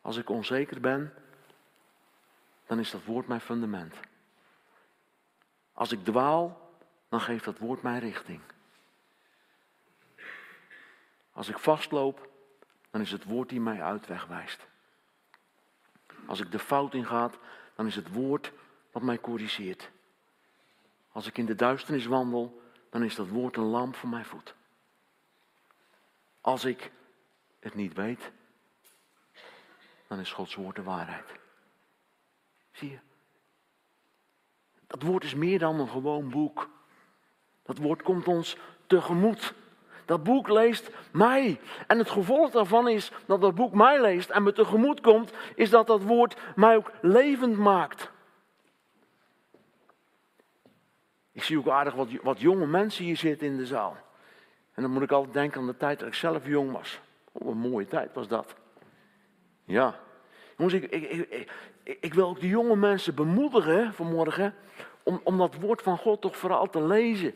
[0.00, 1.14] Als ik onzeker ben,
[2.66, 3.94] dan is dat woord mijn fundament.
[5.72, 6.69] Als ik dwaal,
[7.10, 8.40] dan geeft dat woord mij richting.
[11.32, 12.28] Als ik vastloop,
[12.90, 14.66] dan is het woord die mij uitweg wijst.
[16.26, 17.38] Als ik de fout ingaat,
[17.74, 18.52] dan is het woord
[18.92, 19.90] wat mij corrigeert.
[21.12, 24.54] Als ik in de duisternis wandel, dan is dat woord een lamp voor mijn voet.
[26.40, 26.90] Als ik
[27.58, 28.30] het niet weet,
[30.06, 31.38] dan is Gods woord de waarheid.
[32.72, 32.98] Zie je?
[34.86, 36.70] Dat woord is meer dan een gewoon boek.
[37.62, 39.54] Dat woord komt ons tegemoet.
[40.04, 41.60] Dat boek leest mij.
[41.86, 45.70] En het gevolg daarvan is dat dat boek mij leest en me tegemoet komt, is
[45.70, 48.10] dat dat woord mij ook levend maakt.
[51.32, 53.96] Ik zie ook aardig wat, wat jonge mensen hier zitten in de zaal.
[54.74, 57.00] En dan moet ik altijd denken aan de tijd dat ik zelf jong was.
[57.32, 58.54] Oh, een mooie tijd was dat.
[59.64, 59.98] Ja.
[60.56, 61.50] Jongens, ik, ik, ik,
[62.00, 64.54] ik wil ook de jonge mensen bemoedigen vanmorgen
[65.02, 67.34] om, om dat woord van God toch vooral te lezen.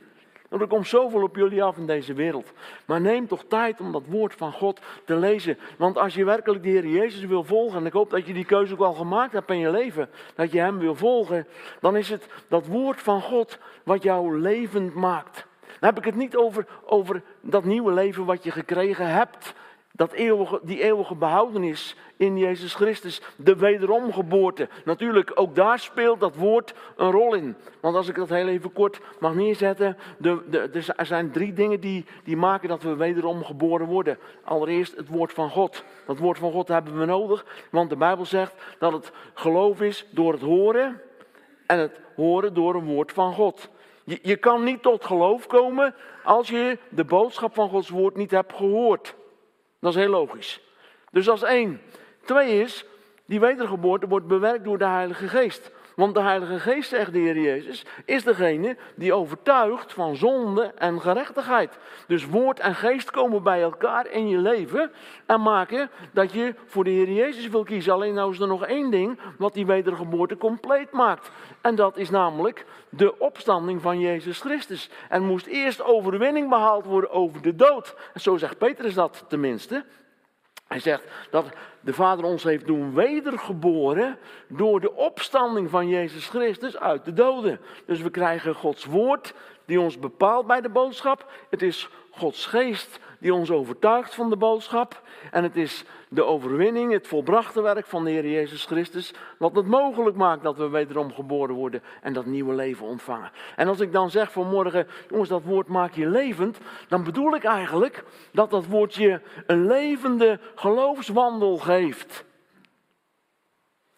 [0.54, 2.52] Want er komt zoveel op jullie af in deze wereld.
[2.84, 5.58] Maar neem toch tijd om dat woord van God te lezen.
[5.76, 8.44] Want als je werkelijk de Heer Jezus wil volgen, en ik hoop dat je die
[8.44, 11.46] keuze ook al gemaakt hebt in je leven, dat je Hem wil volgen,
[11.80, 15.46] dan is het dat woord van God wat jou levend maakt.
[15.60, 19.54] Dan heb ik het niet over, over dat nieuwe leven wat je gekregen hebt.
[19.92, 24.68] Dat eeuwige, die eeuwige behoudenis in Jezus Christus, de wederomgeboorte.
[24.84, 27.56] Natuurlijk, ook daar speelt dat woord een rol in.
[27.80, 31.80] Want als ik dat heel even kort mag neerzetten, de, de, er zijn drie dingen
[31.80, 34.18] die, die maken dat we wederom geboren worden.
[34.44, 35.84] Allereerst het woord van God.
[36.06, 40.06] Dat woord van God hebben we nodig, want de Bijbel zegt dat het geloof is
[40.10, 41.00] door het horen
[41.66, 43.68] en het horen door een woord van God.
[44.04, 48.30] Je, je kan niet tot geloof komen als je de boodschap van Gods woord niet
[48.30, 49.14] hebt gehoord.
[49.80, 50.60] Dat is heel logisch.
[51.10, 51.80] Dus is één.
[52.24, 52.84] Twee is,
[53.26, 55.70] die wedergeboorte wordt bewerkt door de Heilige Geest.
[55.94, 61.00] Want de Heilige Geest, zegt de Heer Jezus, is degene die overtuigt van zonde en
[61.00, 61.78] gerechtigheid.
[62.06, 64.92] Dus woord en geest komen bij elkaar in je leven
[65.26, 67.92] en maken dat je voor de Heer Jezus wil kiezen.
[67.92, 71.30] Alleen nou is er nog één ding wat die wedergeboorte compleet maakt.
[71.60, 74.90] En dat is namelijk de opstanding van Jezus Christus.
[75.08, 77.94] Er moest eerst overwinning behaald worden over de dood.
[78.14, 79.84] En zo zegt Petrus dat tenminste.
[80.74, 81.46] Hij zegt dat
[81.80, 87.60] de Vader ons heeft doen wedergeboren door de opstanding van Jezus Christus uit de doden.
[87.86, 89.34] Dus we krijgen Gods woord
[89.64, 91.30] die ons bepaalt bij de boodschap.
[91.50, 95.02] Het is Gods geest die ons overtuigt van de boodschap.
[95.30, 95.84] En het is
[96.14, 100.56] de overwinning, het volbrachte werk van de Heer Jezus Christus, wat het mogelijk maakt dat
[100.56, 103.30] we wederom geboren worden en dat nieuwe leven ontvangen.
[103.56, 107.44] En als ik dan zeg vanmorgen, jongens, dat woord maak je levend, dan bedoel ik
[107.44, 112.24] eigenlijk dat dat woord je een levende geloofswandel geeft.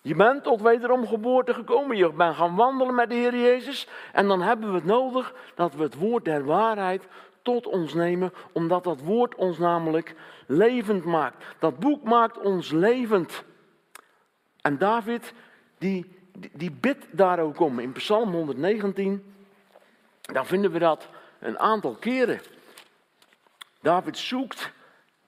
[0.07, 4.29] Je bent tot wederom geboorte gekomen, je bent gaan wandelen met de Heer Jezus en
[4.29, 7.07] dan hebben we het nodig dat we het woord der waarheid
[7.47, 10.15] tot ons nemen, omdat dat woord ons namelijk
[10.47, 11.45] levend maakt.
[11.59, 13.45] Dat boek maakt ons levend.
[14.61, 15.33] En David,
[15.79, 16.17] die,
[16.53, 17.79] die, bidt daar ook om.
[17.79, 19.35] In Psalm 119,
[20.21, 22.41] dan vinden we dat een aantal keren.
[23.81, 24.73] David zoekt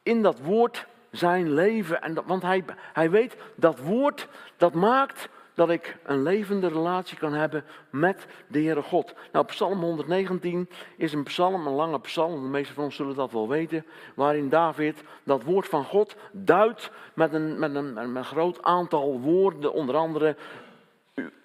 [0.02, 2.02] in dat woord zijn leven.
[2.02, 7.32] En want hij, hij weet dat woord, dat maakt dat ik een levende relatie kan
[7.32, 9.14] hebben met de Heere God.
[9.32, 13.32] Nou, Psalm 119 is een psalm, een lange psalm, de meeste van ons zullen dat
[13.32, 18.24] wel weten, waarin David dat woord van God duidt met een, met een, met een
[18.24, 20.36] groot aantal woorden, onder andere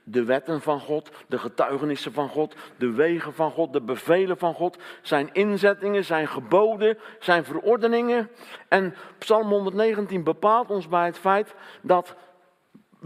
[0.04, 4.54] de wetten van God, de getuigenissen van God, de wegen van God, de bevelen van
[4.54, 8.30] God, zijn inzettingen, zijn geboden, zijn verordeningen.
[8.67, 12.15] En Psalm 119 bepaalt ons bij het feit dat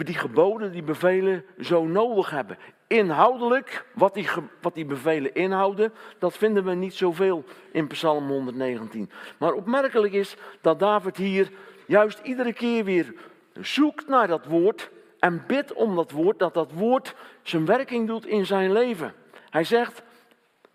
[0.05, 2.57] die geboden, die bevelen zo nodig hebben.
[2.88, 4.27] Inhoudelijk, wat die,
[4.62, 9.10] wat die bevelen inhouden, dat vinden we niet zoveel in Psalm 119.
[9.38, 11.51] Maar opmerkelijk is dat David hier
[11.86, 13.13] juist iedere keer weer
[13.60, 18.25] zoekt naar dat woord en bidt om dat woord, dat dat woord zijn werking doet
[18.25, 19.13] in zijn leven.
[19.49, 20.01] Hij zegt,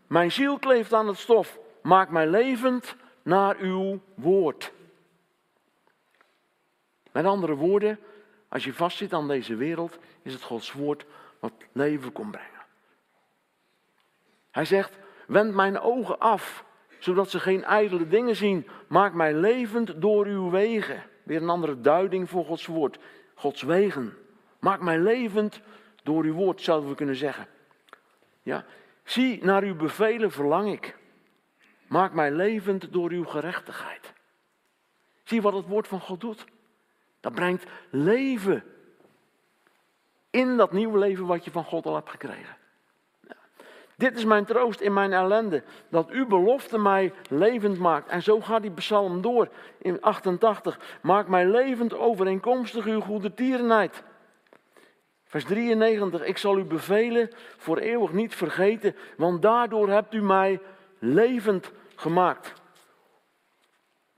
[0.07, 4.73] mijn ziel kleeft aan het stof, maak mij levend naar uw woord.
[7.13, 7.99] Met andere woorden,
[8.53, 11.05] als je vastzit aan deze wereld, is het Gods woord
[11.41, 12.63] wat leven kon brengen.
[14.51, 16.65] Hij zegt, wend mijn ogen af,
[16.99, 18.69] zodat ze geen ijdele dingen zien.
[18.87, 21.03] Maak mij levend door uw wegen.
[21.23, 22.99] Weer een andere duiding voor Gods woord.
[23.35, 24.17] Gods wegen.
[24.61, 25.61] Maak mij levend
[26.03, 27.47] door uw woord, zouden we kunnen zeggen.
[28.43, 28.65] Ja,
[29.05, 30.97] zie naar uw bevelen verlang ik.
[31.89, 34.13] Maak mij levend door uw gerechtigheid.
[35.25, 36.45] Zie wat het woord van God doet.
[37.23, 38.65] Dat brengt leven
[40.31, 42.57] in dat nieuwe leven wat je van God al hebt gekregen.
[43.97, 48.09] Dit is mijn troost in mijn ellende, dat uw belofte mij levend maakt.
[48.09, 50.99] En zo gaat die psalm door in 88.
[51.03, 54.03] Maak mij levend overeenkomstig uw goede tierenheid.
[55.25, 60.61] Vers 93, ik zal u bevelen voor eeuwig niet vergeten, want daardoor hebt u mij
[60.99, 62.62] levend gemaakt.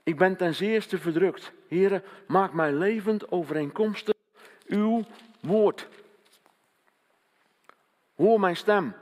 [0.05, 1.51] Ik ben ten zeerste verdrukt.
[1.67, 4.13] Heren, maak mij levend overeenkomstig
[4.67, 5.03] uw
[5.41, 5.87] woord.
[8.15, 8.93] Hoor mijn stem,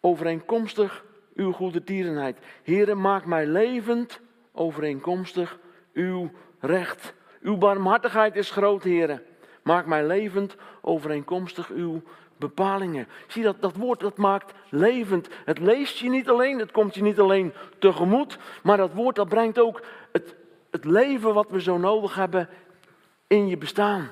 [0.00, 2.38] overeenkomstig uw goede tierenheid.
[2.62, 4.20] Heren, maak mij levend
[4.52, 5.58] overeenkomstig
[5.92, 7.14] uw recht.
[7.40, 9.22] Uw barmhartigheid is groot, heren.
[9.62, 12.02] Maak mij levend overeenkomstig uw
[12.38, 13.08] bepalingen.
[13.26, 15.28] Zie dat, dat woord dat maakt levend.
[15.44, 19.28] Het leest je niet alleen, het komt je niet alleen tegemoet, maar dat woord dat
[19.28, 20.34] brengt ook het,
[20.70, 22.48] het leven wat we zo nodig hebben
[23.26, 24.10] in je bestaan.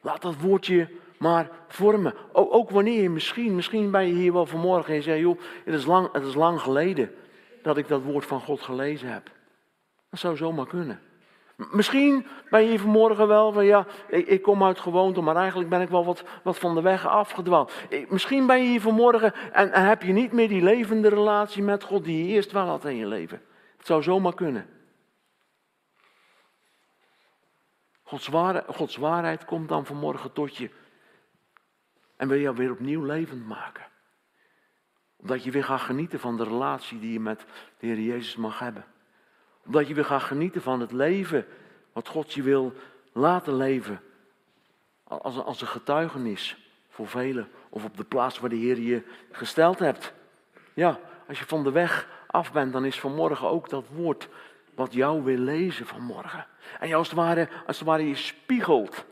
[0.00, 2.14] Laat dat woordje maar vormen.
[2.32, 5.40] Ook, ook wanneer je misschien, misschien ben je hier wel vanmorgen en je zegt, joh,
[5.64, 7.14] het is, lang, het is lang geleden
[7.62, 9.30] dat ik dat woord van God gelezen heb.
[10.10, 11.00] Dat zou zomaar kunnen.
[11.58, 15.80] Misschien ben je hier vanmorgen wel van ja, ik, kom uit gewoonte, maar eigenlijk ben
[15.80, 17.72] ik wel wat, wat van de weg afgedwaald.
[18.08, 21.82] Misschien ben je hier vanmorgen en, en heb je niet meer die levende relatie met
[21.82, 23.42] God die je eerst wel had in je leven.
[23.76, 24.66] Het zou zomaar kunnen.
[28.02, 28.30] Gods,
[28.66, 30.70] Gods waarheid komt dan vanmorgen tot je.
[32.16, 33.86] En wil je weer opnieuw levend maken.
[35.16, 37.44] Omdat je weer gaat genieten van de relatie die je met
[37.78, 38.84] de Heer Jezus mag hebben.
[39.68, 41.46] Omdat je weer gaat genieten van het leven
[41.92, 42.72] wat God je wil
[43.12, 44.00] laten leven.
[45.04, 46.56] Als, als een getuigenis
[46.88, 47.48] voor velen.
[47.68, 50.12] Of op de plaats waar de Heer je gesteld hebt.
[50.74, 54.28] Ja, als je van de weg af bent, dan is vanmorgen ook dat woord
[54.74, 56.46] wat jou wil lezen vanmorgen.
[56.80, 59.04] En je als het ware, als het ware je spiegelt.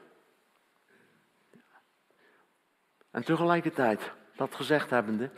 [3.11, 5.31] En tegelijkertijd, dat gezegd hebbende,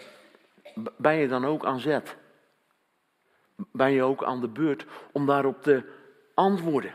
[0.97, 2.17] ben je dan ook aan zet.
[3.73, 5.83] Ben je ook aan de beurt om daarop te
[6.35, 6.93] antwoorden.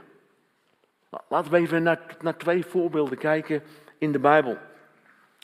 [1.30, 3.64] Laten we even naar, naar twee voorbeelden kijken
[3.98, 4.58] in de Bijbel.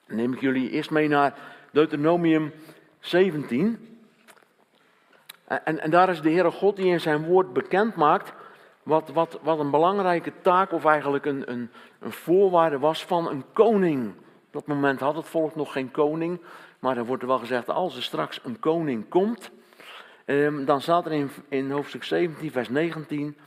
[0.07, 1.33] Dan neem ik jullie eerst mee naar
[1.71, 2.53] Deuteronomium
[2.99, 3.99] 17.
[5.45, 8.33] En, en daar is de Heere God die in zijn woord bekend maakt
[8.83, 13.43] wat, wat, wat een belangrijke taak of eigenlijk een, een, een voorwaarde was van een
[13.53, 14.07] koning.
[14.45, 16.41] Op dat moment had het volk nog geen koning,
[16.79, 19.51] maar er wordt wel gezegd, als er straks een koning komt,
[20.29, 23.37] eh, dan staat er in, in hoofdstuk 17, vers 19,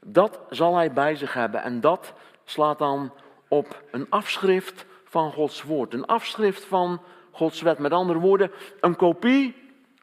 [0.00, 1.62] dat zal hij bij zich hebben.
[1.62, 2.12] En dat
[2.44, 3.12] slaat dan
[3.48, 7.78] op een afschrift van Gods woord, een afschrift van Gods wet.
[7.78, 9.54] Met andere woorden, een kopie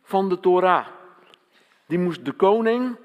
[0.04, 0.88] van de Torah.
[1.88, 2.96] Die moest de koning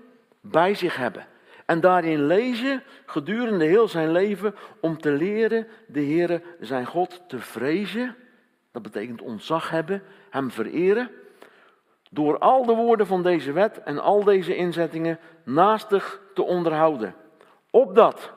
[0.40, 1.26] bij zich hebben.
[1.66, 7.38] En daarin lezen gedurende heel zijn leven om te leren de Heere zijn God te
[7.38, 8.16] vrezen.
[8.72, 11.10] Dat betekent ontzag hebben, hem vereren.
[12.12, 17.14] Door al de woorden van deze wet en al deze inzettingen naastig te onderhouden.
[17.70, 18.32] Opdat,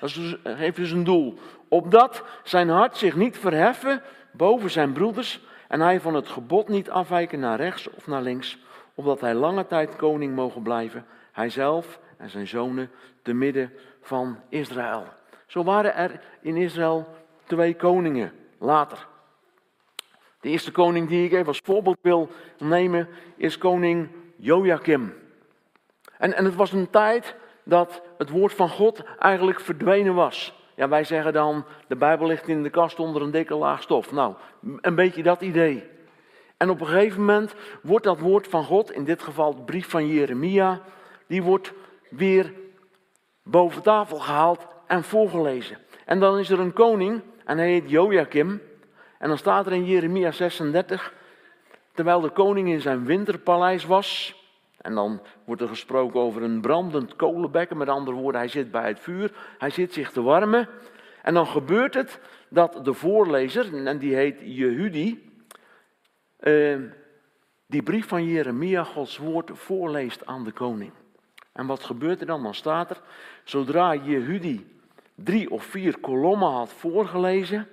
[0.00, 4.02] dat dus, heeft dus een doel, opdat zijn hart zich niet verheffen
[4.32, 8.58] boven zijn broeders en hij van het gebod niet afwijken naar rechts of naar links,
[8.94, 12.90] opdat hij lange tijd koning mogen blijven, hij zelf en zijn zonen
[13.22, 15.04] te midden van Israël.
[15.46, 17.06] Zo waren er in Israël
[17.44, 19.06] twee koningen later.
[20.40, 25.14] De eerste koning die ik even als voorbeeld wil nemen is koning Joachim.
[26.18, 30.56] En, en het was een tijd dat het woord van God eigenlijk verdwenen was.
[30.74, 34.12] Ja, wij zeggen dan, de Bijbel ligt in de kast onder een dikke laag stof.
[34.12, 34.34] Nou,
[34.80, 35.84] een beetje dat idee.
[36.56, 39.88] En op een gegeven moment wordt dat woord van God, in dit geval de brief
[39.88, 40.80] van Jeremia,
[41.26, 41.72] die wordt
[42.10, 42.52] weer
[43.42, 45.78] boven tafel gehaald en voorgelezen.
[46.04, 48.62] En dan is er een koning en hij heet Joachim.
[49.18, 51.12] En dan staat er in Jeremia 36,
[51.92, 54.36] terwijl de koning in zijn winterpaleis was.
[54.78, 57.76] En dan wordt er gesproken over een brandend kolenbekken.
[57.76, 60.68] Met andere woorden, hij zit bij het vuur, hij zit zich te warmen.
[61.22, 65.32] En dan gebeurt het dat de voorlezer, en die heet Jehudi,
[66.36, 66.76] eh,
[67.66, 70.92] die brief van Jeremia, Gods woord, voorleest aan de koning.
[71.52, 72.42] En wat gebeurt er dan?
[72.42, 73.00] Dan staat er,
[73.44, 74.78] zodra Jehudi
[75.14, 77.68] drie of vier kolommen had voorgelezen,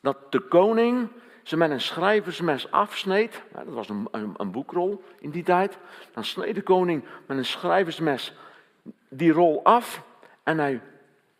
[0.00, 1.08] dat de koning
[1.42, 3.42] ze met een schrijversmes afsneed.
[3.52, 5.78] Dat was een, een, een, boekrol in die tijd.
[6.12, 8.34] Dan sneed de koning met een schrijversmes
[9.08, 10.02] die rol af
[10.42, 10.82] en hij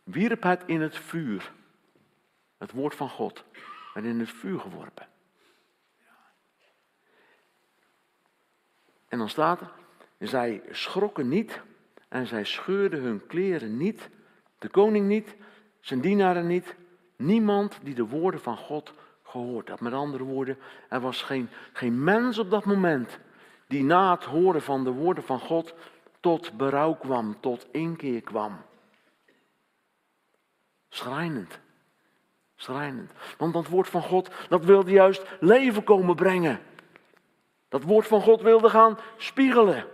[0.02, 1.52] wierp het in het vuur.
[2.58, 3.44] Het woord van God
[3.94, 5.08] werd in het vuur geworpen.
[9.08, 9.70] En dan staat er,
[10.18, 11.60] zij schrokken niet
[12.08, 14.08] en zij scheurden hun kleren niet,
[14.58, 15.36] de koning niet,
[15.80, 16.74] zijn dienaren niet,
[17.18, 19.80] niemand die de woorden van God gehoord had.
[19.80, 20.58] Met andere woorden,
[20.88, 23.18] er was geen, geen mens op dat moment
[23.66, 25.74] die na het horen van de woorden van God
[26.20, 28.56] tot berouw kwam, tot inkeer kwam.
[30.88, 31.60] Schrijnend.
[32.56, 33.12] Schrijnend.
[33.38, 36.60] Want dat woord van God, dat wilde juist leven komen brengen.
[37.68, 39.84] Dat woord van God wilde gaan spiegelen.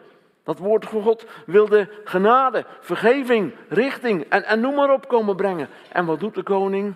[0.43, 5.68] Dat woord van God wilde genade, vergeving, richting en, en noem maar op komen brengen.
[5.93, 6.95] En wat doet de koning?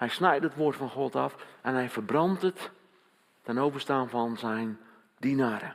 [0.00, 2.70] Hij snijdt het woord van God af en hij verbrandt het
[3.42, 4.78] ten overstaan van zijn
[5.18, 5.74] dienaren.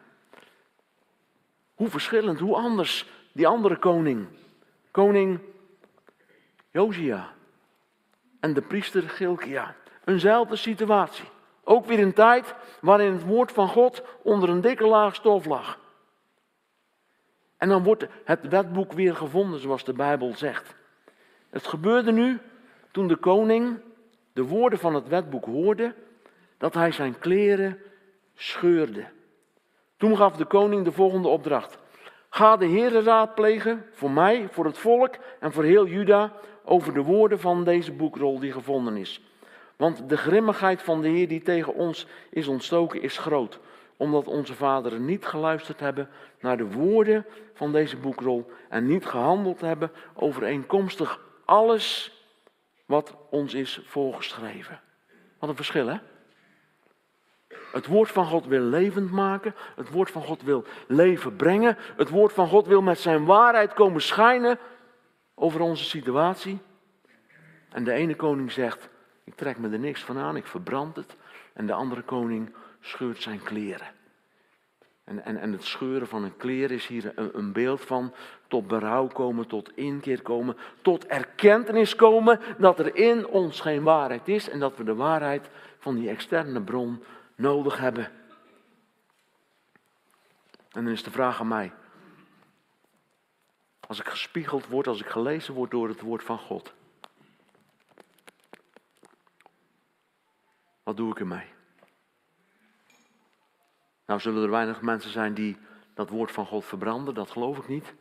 [1.75, 4.27] Hoe verschillend, hoe anders die andere koning.
[4.91, 5.39] Koning
[6.71, 7.33] Josia
[8.39, 9.75] en de priester Gilkia.
[10.05, 11.29] eenzelfde situatie.
[11.63, 15.79] Ook weer een tijd waarin het woord van God onder een dikke laag stof lag.
[17.57, 20.75] En dan wordt het wetboek weer gevonden, zoals de Bijbel zegt.
[21.49, 22.39] Het gebeurde nu
[22.91, 23.79] toen de koning
[24.35, 25.93] de woorden van het wetboek hoorde,
[26.57, 27.77] dat hij zijn kleren
[28.33, 29.05] scheurde.
[29.97, 31.77] Toen gaf de koning de volgende opdracht.
[32.29, 36.31] Ga de Heere raadplegen voor mij, voor het volk en voor heel Juda
[36.63, 39.21] over de woorden van deze boekrol die gevonden is.
[39.75, 43.59] Want de grimmigheid van de Heer die tegen ons is ontstoken is groot,
[43.97, 46.09] omdat onze vaderen niet geluisterd hebben
[46.39, 52.14] naar de woorden van deze boekrol en niet gehandeld hebben overeenkomstig alles
[52.85, 54.81] wat ons is voorgeschreven.
[55.39, 55.97] Wat een verschil, hè?
[57.71, 59.55] Het woord van God wil levend maken.
[59.75, 61.77] Het woord van God wil leven brengen.
[61.97, 64.59] Het woord van God wil met zijn waarheid komen schijnen
[65.33, 66.59] over onze situatie.
[67.69, 68.89] En de ene koning zegt:
[69.23, 71.15] Ik trek me er niks van aan, ik verbrand het.
[71.53, 73.87] En de andere koning scheurt zijn kleren.
[75.03, 78.13] En, en, en het scheuren van een kleer is hier een, een beeld van
[78.47, 84.27] tot berouw komen, tot inkeer komen, tot erkentenis komen dat er in ons geen waarheid
[84.27, 87.03] is en dat we de waarheid van die externe bron
[87.35, 88.11] nodig hebben.
[90.71, 91.71] En dan is de vraag aan mij,
[93.87, 96.73] als ik gespiegeld word, als ik gelezen word door het woord van God,
[100.83, 101.53] wat doe ik ermee?
[104.05, 105.57] Nou zullen er weinig mensen zijn die
[105.93, 107.93] dat woord van God verbranden, dat geloof ik niet.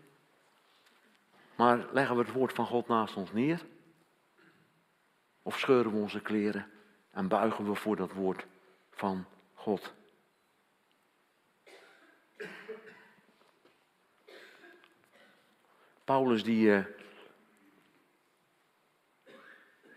[1.56, 3.60] Maar leggen we het woord van God naast ons neer?
[5.42, 6.66] Of scheuren we onze kleren
[7.10, 8.46] en buigen we voor dat woord
[8.90, 9.24] van
[9.54, 9.94] God?
[16.04, 16.66] Paulus die.
[16.66, 16.84] Uh,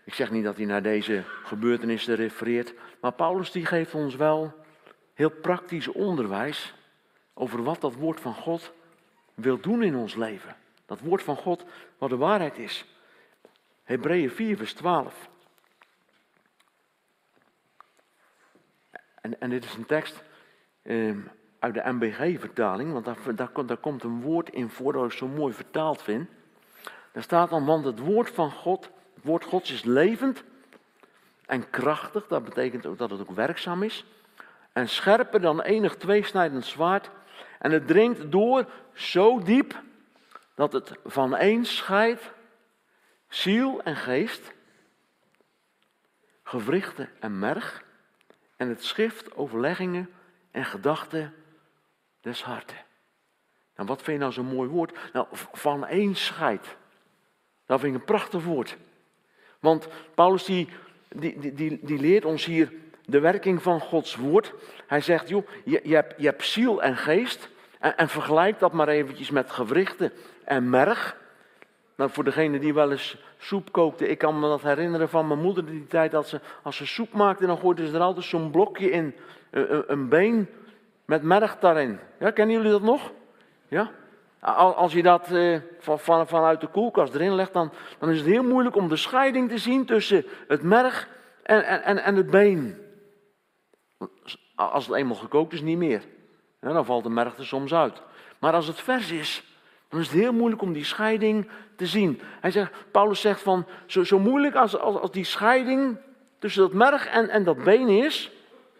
[0.04, 4.54] ik zeg niet dat hij naar deze gebeurtenissen refereert, maar Paulus die geeft ons wel
[5.14, 6.74] heel praktisch onderwijs
[7.34, 8.72] over wat dat woord van God
[9.34, 10.56] wil doen in ons leven.
[10.88, 11.64] Dat woord van God,
[11.98, 12.84] wat de waarheid is.
[13.84, 15.28] Hebreeën 4, vers 12.
[19.20, 20.22] En, en dit is een tekst
[20.82, 21.16] eh,
[21.58, 25.26] uit de MBG-vertaling, want daar, daar, daar komt een woord in voor dat ik zo
[25.26, 26.28] mooi vertaald vind.
[27.12, 30.44] Daar staat dan, want het woord van God, het woord Gods is levend
[31.46, 32.26] en krachtig.
[32.26, 34.04] Dat betekent ook dat het ook werkzaam is
[34.72, 37.10] en scherper dan enig tweesnijdend zwaard.
[37.58, 39.82] En het dringt door zo diep
[40.58, 42.30] dat het van een scheidt
[43.28, 44.52] ziel en geest,
[46.42, 47.84] gewrichten en merg,
[48.56, 50.10] en het schrift overleggingen
[50.50, 51.34] en gedachten
[52.20, 52.76] des harten.
[53.76, 54.98] Nou, wat vind je nou zo'n mooi woord?
[55.12, 56.76] Nou, van één scheid.
[57.66, 58.76] Dat vind ik een prachtig woord.
[59.58, 60.68] Want Paulus die,
[61.08, 62.72] die, die, die leert ons hier
[63.04, 64.52] de werking van Gods woord.
[64.86, 67.48] Hij zegt, joh, je, je, hebt, je ziel en geest.
[67.78, 70.12] En, en vergelijk dat maar eventjes met gewrichten
[70.48, 71.16] en merg.
[71.96, 75.40] Nou, voor degene die wel eens soep kookte, ik kan me dat herinneren van mijn
[75.40, 78.50] moeder die tijd dat ze, als ze soep maakte, dan gooide ze er altijd zo'n
[78.50, 79.14] blokje in,
[79.50, 80.48] een, een, been
[81.04, 81.98] met merg daarin.
[82.18, 83.12] Ja, kennen jullie dat nog?
[83.68, 83.90] Ja?
[84.56, 88.26] Als je dat eh, van, van, vanuit de koelkast erin legt, dan, dan is het
[88.26, 91.08] heel moeilijk om de scheiding te zien tussen het merg
[91.42, 92.76] en, en, en het been.
[94.54, 96.02] Als het eenmaal gekookt is, niet meer.
[96.60, 98.02] dan valt de merg er soms uit.
[98.38, 99.47] Maar als het vers is,
[99.88, 102.20] dan is het heel moeilijk om die scheiding te zien.
[102.40, 105.96] Hij zegt, Paulus zegt van, zo, zo moeilijk als, als, als die scheiding
[106.38, 108.30] tussen dat merg en, en dat been is,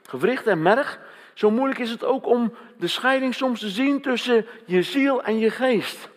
[0.02, 1.00] gewricht en merg,
[1.34, 5.38] zo moeilijk is het ook om de scheiding soms te zien tussen je ziel en
[5.38, 6.08] je geest.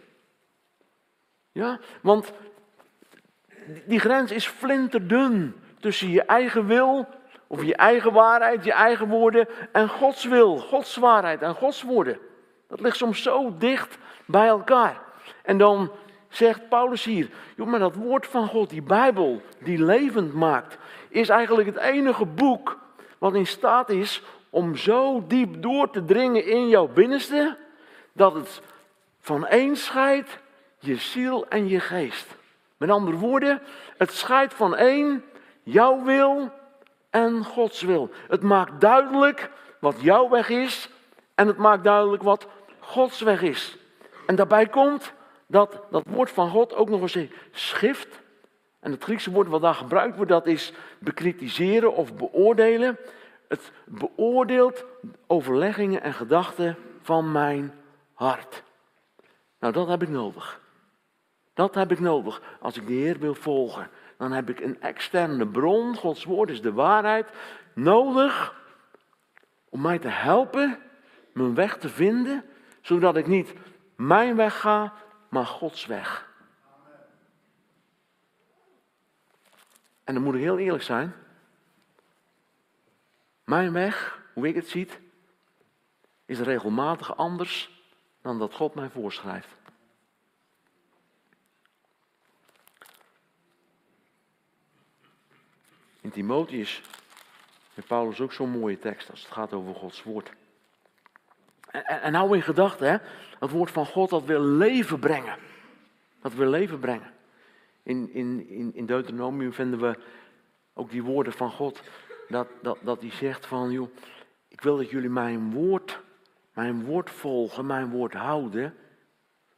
[1.52, 2.34] Ja, want
[3.86, 7.08] die grens is flinterdun tussen je eigen wil
[7.48, 12.20] of je eigen waarheid, je eigen woorden en Gods wil, Gods waarheid en Gods woorden.
[12.68, 13.98] Dat ligt soms zo dicht
[14.32, 15.02] bij elkaar.
[15.44, 15.92] En dan
[16.30, 20.78] zegt Paulus hier, joh, maar dat woord van God, die Bijbel, die levend maakt,
[21.10, 22.80] is eigenlijk het enige boek
[23.18, 27.58] wat in staat is om zo diep door te dringen in jouw binnenste,
[28.14, 28.62] dat het
[29.20, 30.40] van één scheidt
[30.80, 32.28] je ziel en je geest.
[32.78, 33.62] Met andere woorden,
[33.98, 35.24] het scheidt van één
[35.64, 36.52] jouw wil
[37.10, 38.10] en Gods wil.
[38.28, 40.90] Het maakt duidelijk wat jouw weg is
[41.36, 42.48] en het maakt duidelijk wat
[42.80, 43.78] Gods weg is.
[44.32, 45.14] En daarbij komt
[45.48, 48.22] dat dat woord van God ook nog eens een schrift.
[48.80, 52.98] En het Griekse woord wat daar gebruikt wordt, dat is bekritiseren of beoordelen.
[53.48, 54.86] Het beoordeelt
[55.28, 57.74] overleggingen en gedachten van mijn
[58.14, 58.64] hart.
[59.60, 60.62] Nou, dat heb ik nodig.
[61.54, 63.90] Dat heb ik nodig als ik de Heer wil volgen.
[64.18, 67.30] Dan heb ik een externe bron, Gods woord is de waarheid,
[67.74, 68.56] nodig
[69.70, 70.80] om mij te helpen
[71.34, 72.44] mijn weg te vinden,
[72.82, 73.54] zodat ik niet
[74.08, 74.94] mijn weg ga,
[75.30, 76.30] maar Gods weg.
[80.04, 81.14] En dan moet ik heel eerlijk zijn.
[83.44, 85.00] Mijn weg, hoe ik het ziet,
[86.26, 87.82] is regelmatig anders
[88.22, 89.56] dan dat God mij voorschrijft.
[96.02, 96.82] In Timotheus
[97.74, 100.32] heeft Paulus ook zo'n mooie tekst als het gaat over Gods woord.
[101.72, 103.02] En, hou in gedachten,
[103.40, 105.36] het woord van God dat wil leven brengen.
[106.22, 107.14] Dat wil leven brengen.
[107.84, 109.98] In, in, in, in Deuteronomium vinden we
[110.74, 111.82] ook die woorden van God.
[112.28, 113.96] Dat, dat, dat hij zegt van, joh,
[114.48, 116.00] ik wil dat jullie mijn woord,
[116.54, 118.76] mijn woord volgen, mijn woord houden.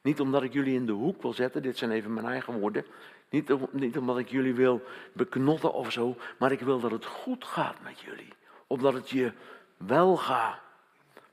[0.01, 2.85] Niet omdat ik jullie in de hoek wil zetten, dit zijn even mijn eigen woorden.
[3.29, 4.81] Niet, niet omdat ik jullie wil
[5.13, 8.33] beknotten of zo, maar ik wil dat het goed gaat met jullie.
[8.67, 9.31] Omdat het je
[9.77, 10.59] wel gaat.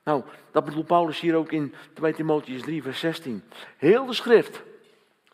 [0.05, 3.43] Nou, dat bedoelt Paulus hier ook in 2 Timotheus 3, vers 16.
[3.77, 4.63] Heel de schrift.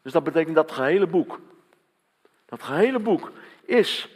[0.03, 1.41] Dus dat betekent dat gehele boek.
[2.47, 3.33] Dat gehele boek
[3.65, 4.09] is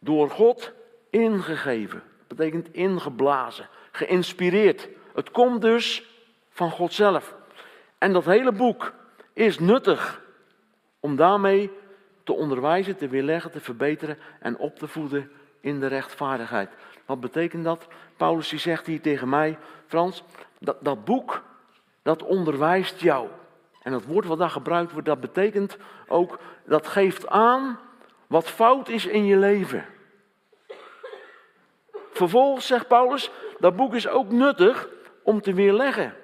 [0.00, 0.72] door God
[1.10, 2.02] ingegeven.
[2.26, 4.88] Dat betekent ingeblazen, geïnspireerd.
[5.14, 6.04] Het komt dus
[6.50, 7.36] van God zelf.
[7.98, 8.92] En dat hele boek
[9.32, 10.22] is nuttig
[11.00, 11.70] om daarmee
[12.24, 16.70] te onderwijzen, te weerleggen, te verbeteren en op te voeden in de rechtvaardigheid.
[17.08, 17.86] Wat betekent dat?
[18.16, 20.22] Paulus die zegt hier tegen mij, Frans,
[20.58, 21.42] dat, dat boek,
[22.02, 23.28] dat onderwijst jou.
[23.82, 25.76] En dat woord wat daar gebruikt wordt, dat betekent
[26.08, 27.78] ook, dat geeft aan
[28.26, 29.84] wat fout is in je leven.
[32.12, 34.88] Vervolgens zegt Paulus, dat boek is ook nuttig
[35.22, 36.14] om te weerleggen.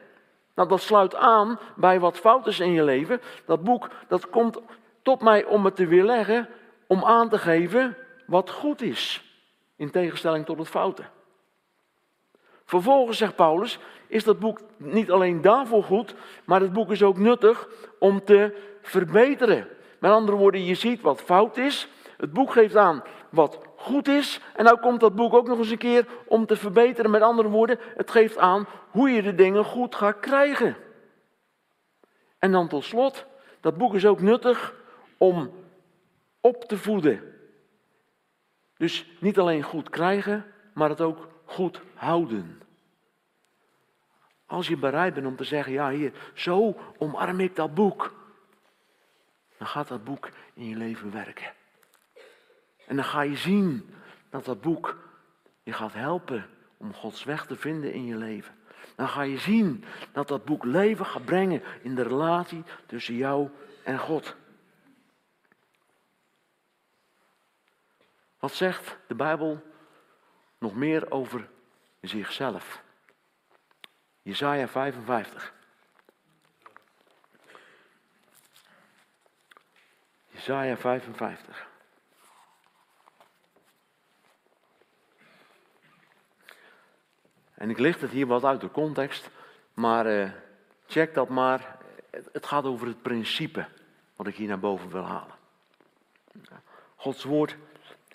[0.55, 3.21] Nou, dat sluit aan bij wat fout is in je leven.
[3.45, 4.61] Dat boek, dat komt
[5.03, 6.49] tot mij om het te weerleggen,
[6.87, 9.24] om aan te geven wat goed is.
[9.77, 11.05] In tegenstelling tot het foute.
[12.65, 16.15] Vervolgens zegt Paulus, is dat boek niet alleen daarvoor goed,
[16.45, 17.69] maar het boek is ook nuttig
[17.99, 19.69] om te verbeteren.
[19.99, 21.89] Met andere woorden, je ziet wat fout is.
[22.17, 24.41] Het boek geeft aan wat goed is.
[24.55, 27.11] En nou komt dat boek ook nog eens een keer om te verbeteren.
[27.11, 30.77] Met andere woorden, het geeft aan hoe je de dingen goed gaat krijgen.
[32.39, 33.27] En dan tot slot,
[33.61, 34.75] dat boek is ook nuttig
[35.19, 35.51] om
[36.41, 37.34] op te voeden.
[38.85, 42.63] Dus niet alleen goed krijgen, maar het ook goed houden.
[44.47, 48.15] Als je bereid bent om te zeggen, ja hier, zo omarm ik dat boek.
[49.59, 51.53] Dan gaat dat boek in je leven werken.
[52.87, 53.95] En dan ga je zien
[54.31, 54.99] dat dat boek
[55.63, 58.55] je gaat helpen om Gods weg te vinden in je leven.
[58.97, 63.49] Dan ga je zien dat dat boek leven gaat brengen in de relatie tussen jou
[63.85, 64.37] en God.
[68.45, 69.63] Wat zegt de Bijbel
[70.59, 71.49] nog meer over
[72.01, 72.83] zichzelf?
[74.23, 75.55] Jesaja 55.
[80.27, 81.69] Jesaja 55.
[87.55, 89.31] En ik licht het hier wat uit de context,
[89.75, 90.31] maar uh,
[90.87, 91.79] check dat maar.
[92.11, 93.67] Het gaat over het principe
[94.17, 95.35] wat ik hier naar boven wil halen.
[96.97, 97.57] Gods woord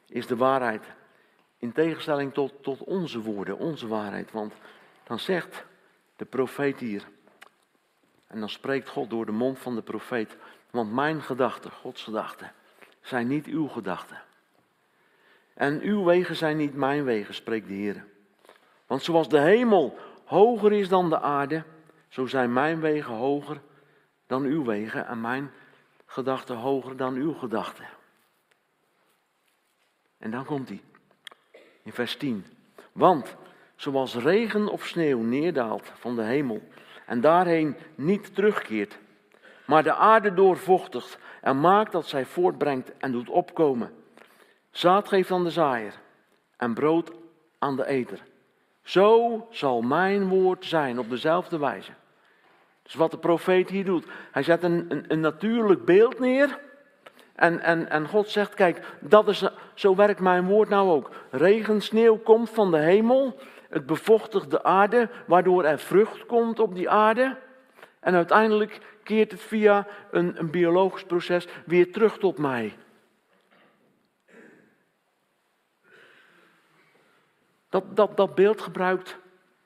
[0.09, 0.85] is de waarheid.
[1.57, 4.31] In tegenstelling tot, tot onze woorden, onze waarheid.
[4.31, 4.53] Want
[5.03, 5.65] dan zegt
[6.15, 7.03] de profeet hier,
[8.27, 10.37] en dan spreekt God door de mond van de profeet,
[10.69, 12.51] want mijn gedachten, Gods gedachten,
[13.01, 14.21] zijn niet uw gedachten.
[15.53, 18.05] En uw wegen zijn niet mijn wegen, spreekt de Heer.
[18.87, 21.63] Want zoals de hemel hoger is dan de aarde,
[22.07, 23.61] zo zijn mijn wegen hoger
[24.27, 25.51] dan uw wegen en mijn
[26.05, 27.85] gedachten hoger dan uw gedachten.
[30.19, 30.81] En dan komt hij.
[31.83, 32.45] In vers 10.
[32.91, 33.35] Want
[33.75, 36.61] zoals regen of sneeuw neerdaalt van de hemel
[37.05, 38.99] en daarheen niet terugkeert,
[39.65, 43.91] maar de aarde doorvochtigt en maakt dat zij voortbrengt en doet opkomen.
[44.71, 45.93] Zaad geeft aan de zaaier
[46.57, 47.11] en brood
[47.59, 48.23] aan de eter.
[48.83, 51.91] Zo zal mijn woord zijn op dezelfde wijze.
[52.83, 54.05] Dus wat de profeet hier doet.
[54.31, 56.59] Hij zet een, een, een natuurlijk beeld neer.
[57.39, 61.09] En, en, en God zegt, kijk, dat is, zo werkt mijn woord nou ook.
[61.31, 63.39] Regen, sneeuw komt van de hemel.
[63.69, 67.37] Het bevochtigt de aarde, waardoor er vrucht komt op die aarde.
[67.99, 72.77] En uiteindelijk keert het via een, een biologisch proces weer terug tot mij.
[77.69, 79.17] Dat, dat, dat beeld gebruikt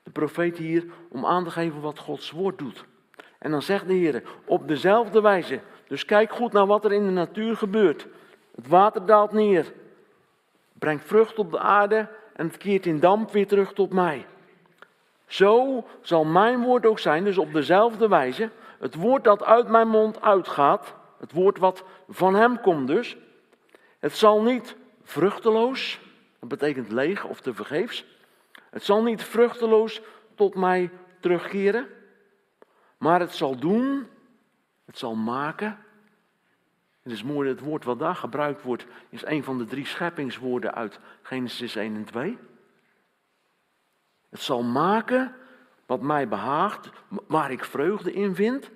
[0.02, 2.84] de profeet hier om aan te geven wat Gods woord doet.
[3.38, 5.60] En dan zegt de Heer, op dezelfde wijze,
[5.94, 8.06] Dus kijk goed naar wat er in de natuur gebeurt.
[8.54, 9.72] Het water daalt neer,
[10.72, 14.26] brengt vrucht op de aarde en het keert in damp weer terug tot mij.
[15.26, 18.50] Zo zal mijn woord ook zijn, dus op dezelfde wijze.
[18.78, 23.16] Het woord dat uit mijn mond uitgaat, het woord wat van hem komt dus.
[23.98, 26.00] Het zal niet vruchteloos,
[26.40, 28.04] dat betekent leeg of te vergeefs.
[28.70, 30.02] Het zal niet vruchteloos
[30.34, 30.90] tot mij
[31.20, 31.86] terugkeren,
[32.98, 34.06] maar het zal doen,
[34.84, 35.83] het zal maken.
[37.04, 40.74] Het is mooi, het woord wat daar gebruikt wordt, is een van de drie scheppingswoorden
[40.74, 42.38] uit Genesis 1 en 2.
[44.30, 45.34] Het zal maken
[45.86, 46.90] wat mij behaagt,
[47.26, 48.70] waar ik vreugde in vind.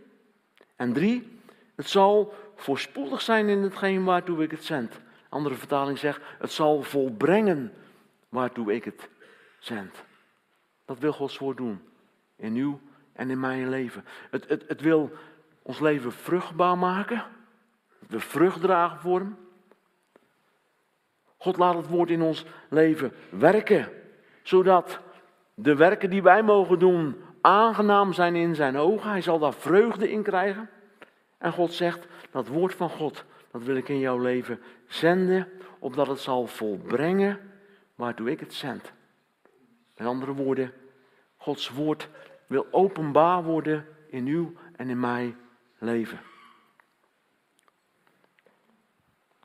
[0.76, 1.40] En drie,
[1.74, 5.00] het zal voorspoedig zijn in hetgeen waartoe ik het zend.
[5.28, 7.72] Andere vertaling zegt, het zal volbrengen
[8.28, 9.08] waartoe ik het
[9.58, 10.04] zend.
[10.84, 11.80] Dat wil Gods woord doen.
[12.36, 12.80] In uw
[13.12, 14.04] en in mijn leven.
[14.30, 15.12] Het, het, het wil
[15.62, 17.24] ons leven vruchtbaar maken.
[18.06, 19.36] We vrucht dragen voor hem.
[21.36, 23.88] God laat het woord in ons leven werken.
[24.42, 25.00] Zodat
[25.54, 29.10] de werken die wij mogen doen aangenaam zijn in zijn ogen.
[29.10, 30.70] Hij zal daar vreugde in krijgen.
[31.38, 36.06] En God zegt, dat woord van God, dat wil ik in jouw leven zenden, opdat
[36.06, 37.40] het zal volbrengen
[37.94, 38.92] waartoe ik het zend.
[39.96, 40.72] Met andere woorden,
[41.36, 42.08] Gods woord
[42.46, 45.36] wil openbaar worden in uw en in mijn
[45.78, 46.20] leven.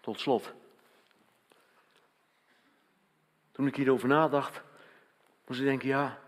[0.04, 0.54] Tot slot.
[3.51, 4.62] Toen ik hierover nadacht,
[5.47, 6.20] moest ik denken, ja,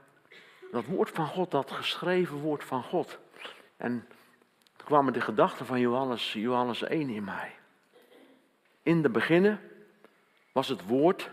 [0.71, 3.17] dat woord van God, dat geschreven woord van God.
[3.77, 4.07] En
[4.75, 7.55] toen kwamen de gedachten van Johannes, Johannes 1 in mij.
[8.81, 9.61] In de beginnen
[10.51, 11.29] was het woord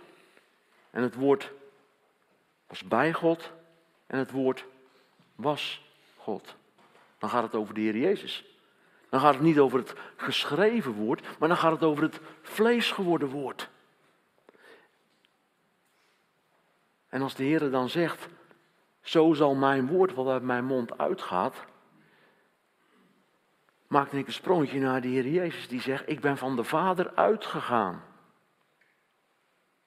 [0.90, 1.52] en het woord
[2.66, 3.52] was bij God
[4.06, 4.64] en het woord
[5.34, 5.82] was
[6.16, 6.56] God.
[7.18, 8.51] Dan gaat het over de Heer Jezus.
[9.12, 12.90] Dan gaat het niet over het geschreven woord, maar dan gaat het over het vlees
[12.90, 13.68] geworden woord.
[17.08, 18.28] En als de Heer dan zegt,
[19.00, 21.64] zo zal mijn woord wat uit mijn mond uitgaat,
[23.86, 27.14] maakte ik een sprongetje naar de Heer Jezus die zegt, ik ben van de Vader
[27.14, 28.04] uitgegaan.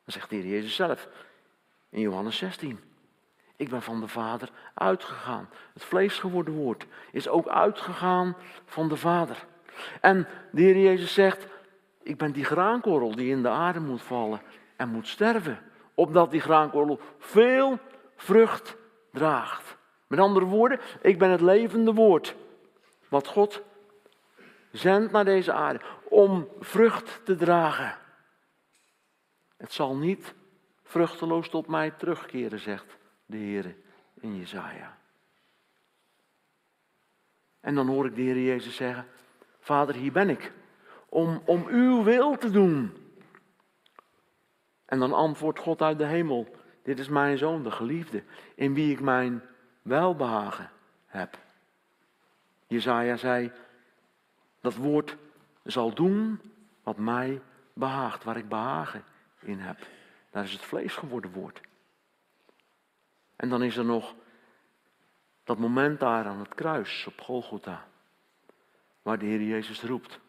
[0.03, 1.07] Dan zegt de Heer Jezus zelf
[1.89, 2.79] in Johannes 16.
[3.55, 5.49] Ik ben van de Vader uitgegaan.
[5.73, 8.35] Het vlees geworden woord is ook uitgegaan
[8.65, 9.45] van de Vader.
[10.01, 11.47] En de Heer Jezus zegt,
[12.03, 14.41] ik ben die graankorrel die in de aarde moet vallen
[14.75, 15.59] en moet sterven.
[15.93, 17.79] Opdat die graankorrel veel
[18.15, 18.75] vrucht
[19.11, 19.77] draagt.
[20.07, 22.35] Met andere woorden, ik ben het levende woord.
[23.09, 23.61] Wat God
[24.71, 27.97] zendt naar deze aarde om vrucht te dragen.
[29.57, 30.33] Het zal niet
[30.83, 33.75] vruchteloos tot mij terugkeren, zegt de Heer
[34.19, 34.97] in Jezaja.
[37.59, 39.05] En dan hoor ik de Heer Jezus zeggen,
[39.59, 40.51] Vader, hier ben ik,
[41.09, 42.97] om, om uw wil te doen.
[44.85, 48.23] En dan antwoordt God uit de hemel, dit is mijn zoon, de geliefde,
[48.55, 49.41] in wie ik mijn
[49.81, 50.69] welbehagen
[51.05, 51.37] heb.
[52.67, 53.51] Jezaja zei,
[54.61, 55.17] dat woord
[55.63, 56.41] zal doen
[56.83, 57.41] wat mij
[57.73, 59.03] behaagt, waar ik behagen
[59.39, 59.77] in heb.
[60.31, 61.61] Daar is het vlees geworden woord.
[63.35, 64.15] En dan is er nog
[65.43, 67.87] dat moment daar aan het kruis op Golgotha,
[69.01, 70.19] waar de Heer Jezus roept.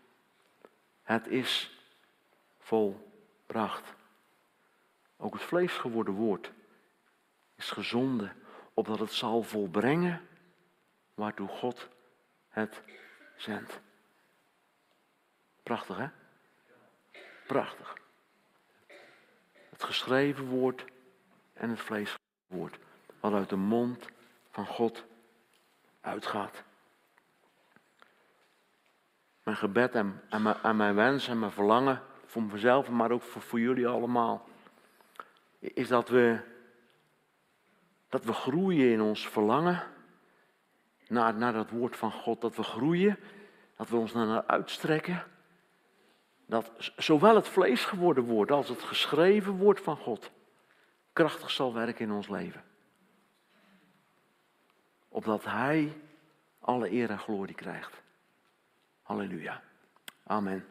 [1.03, 1.79] Het is
[2.59, 3.95] volbracht.
[5.17, 6.53] Ook het vlees geworden woord
[7.55, 8.33] is gezonden,
[8.75, 10.29] opdat het zal volbrengen
[11.15, 11.89] waartoe God
[12.49, 12.83] het
[13.37, 13.81] zendt.
[15.63, 16.09] Prachtig, hè?
[17.47, 17.97] Prachtig.
[19.71, 20.85] Het geschreven woord
[21.53, 22.79] en het vleeswoord
[23.31, 24.07] wat uit de mond
[24.51, 25.05] van God
[26.01, 26.63] uitgaat.
[29.43, 33.23] Mijn gebed en, en, mijn, en mijn wens en mijn verlangen voor mezelf, maar ook
[33.23, 34.49] voor, voor jullie allemaal,
[35.59, 36.39] is dat we,
[38.09, 39.83] dat we groeien in ons verlangen
[41.09, 42.41] naar, naar dat woord van God.
[42.41, 43.19] Dat we groeien,
[43.77, 45.25] dat we ons naar uitstrekken.
[46.47, 50.31] Dat zowel het vlees geworden woord als het geschreven woord van God
[51.13, 52.75] krachtig zal werken in ons leven
[55.17, 55.93] opdat Hij
[56.59, 58.03] alle eer en glorie krijgt.
[59.03, 59.63] Halleluja.
[60.25, 60.65] Amen.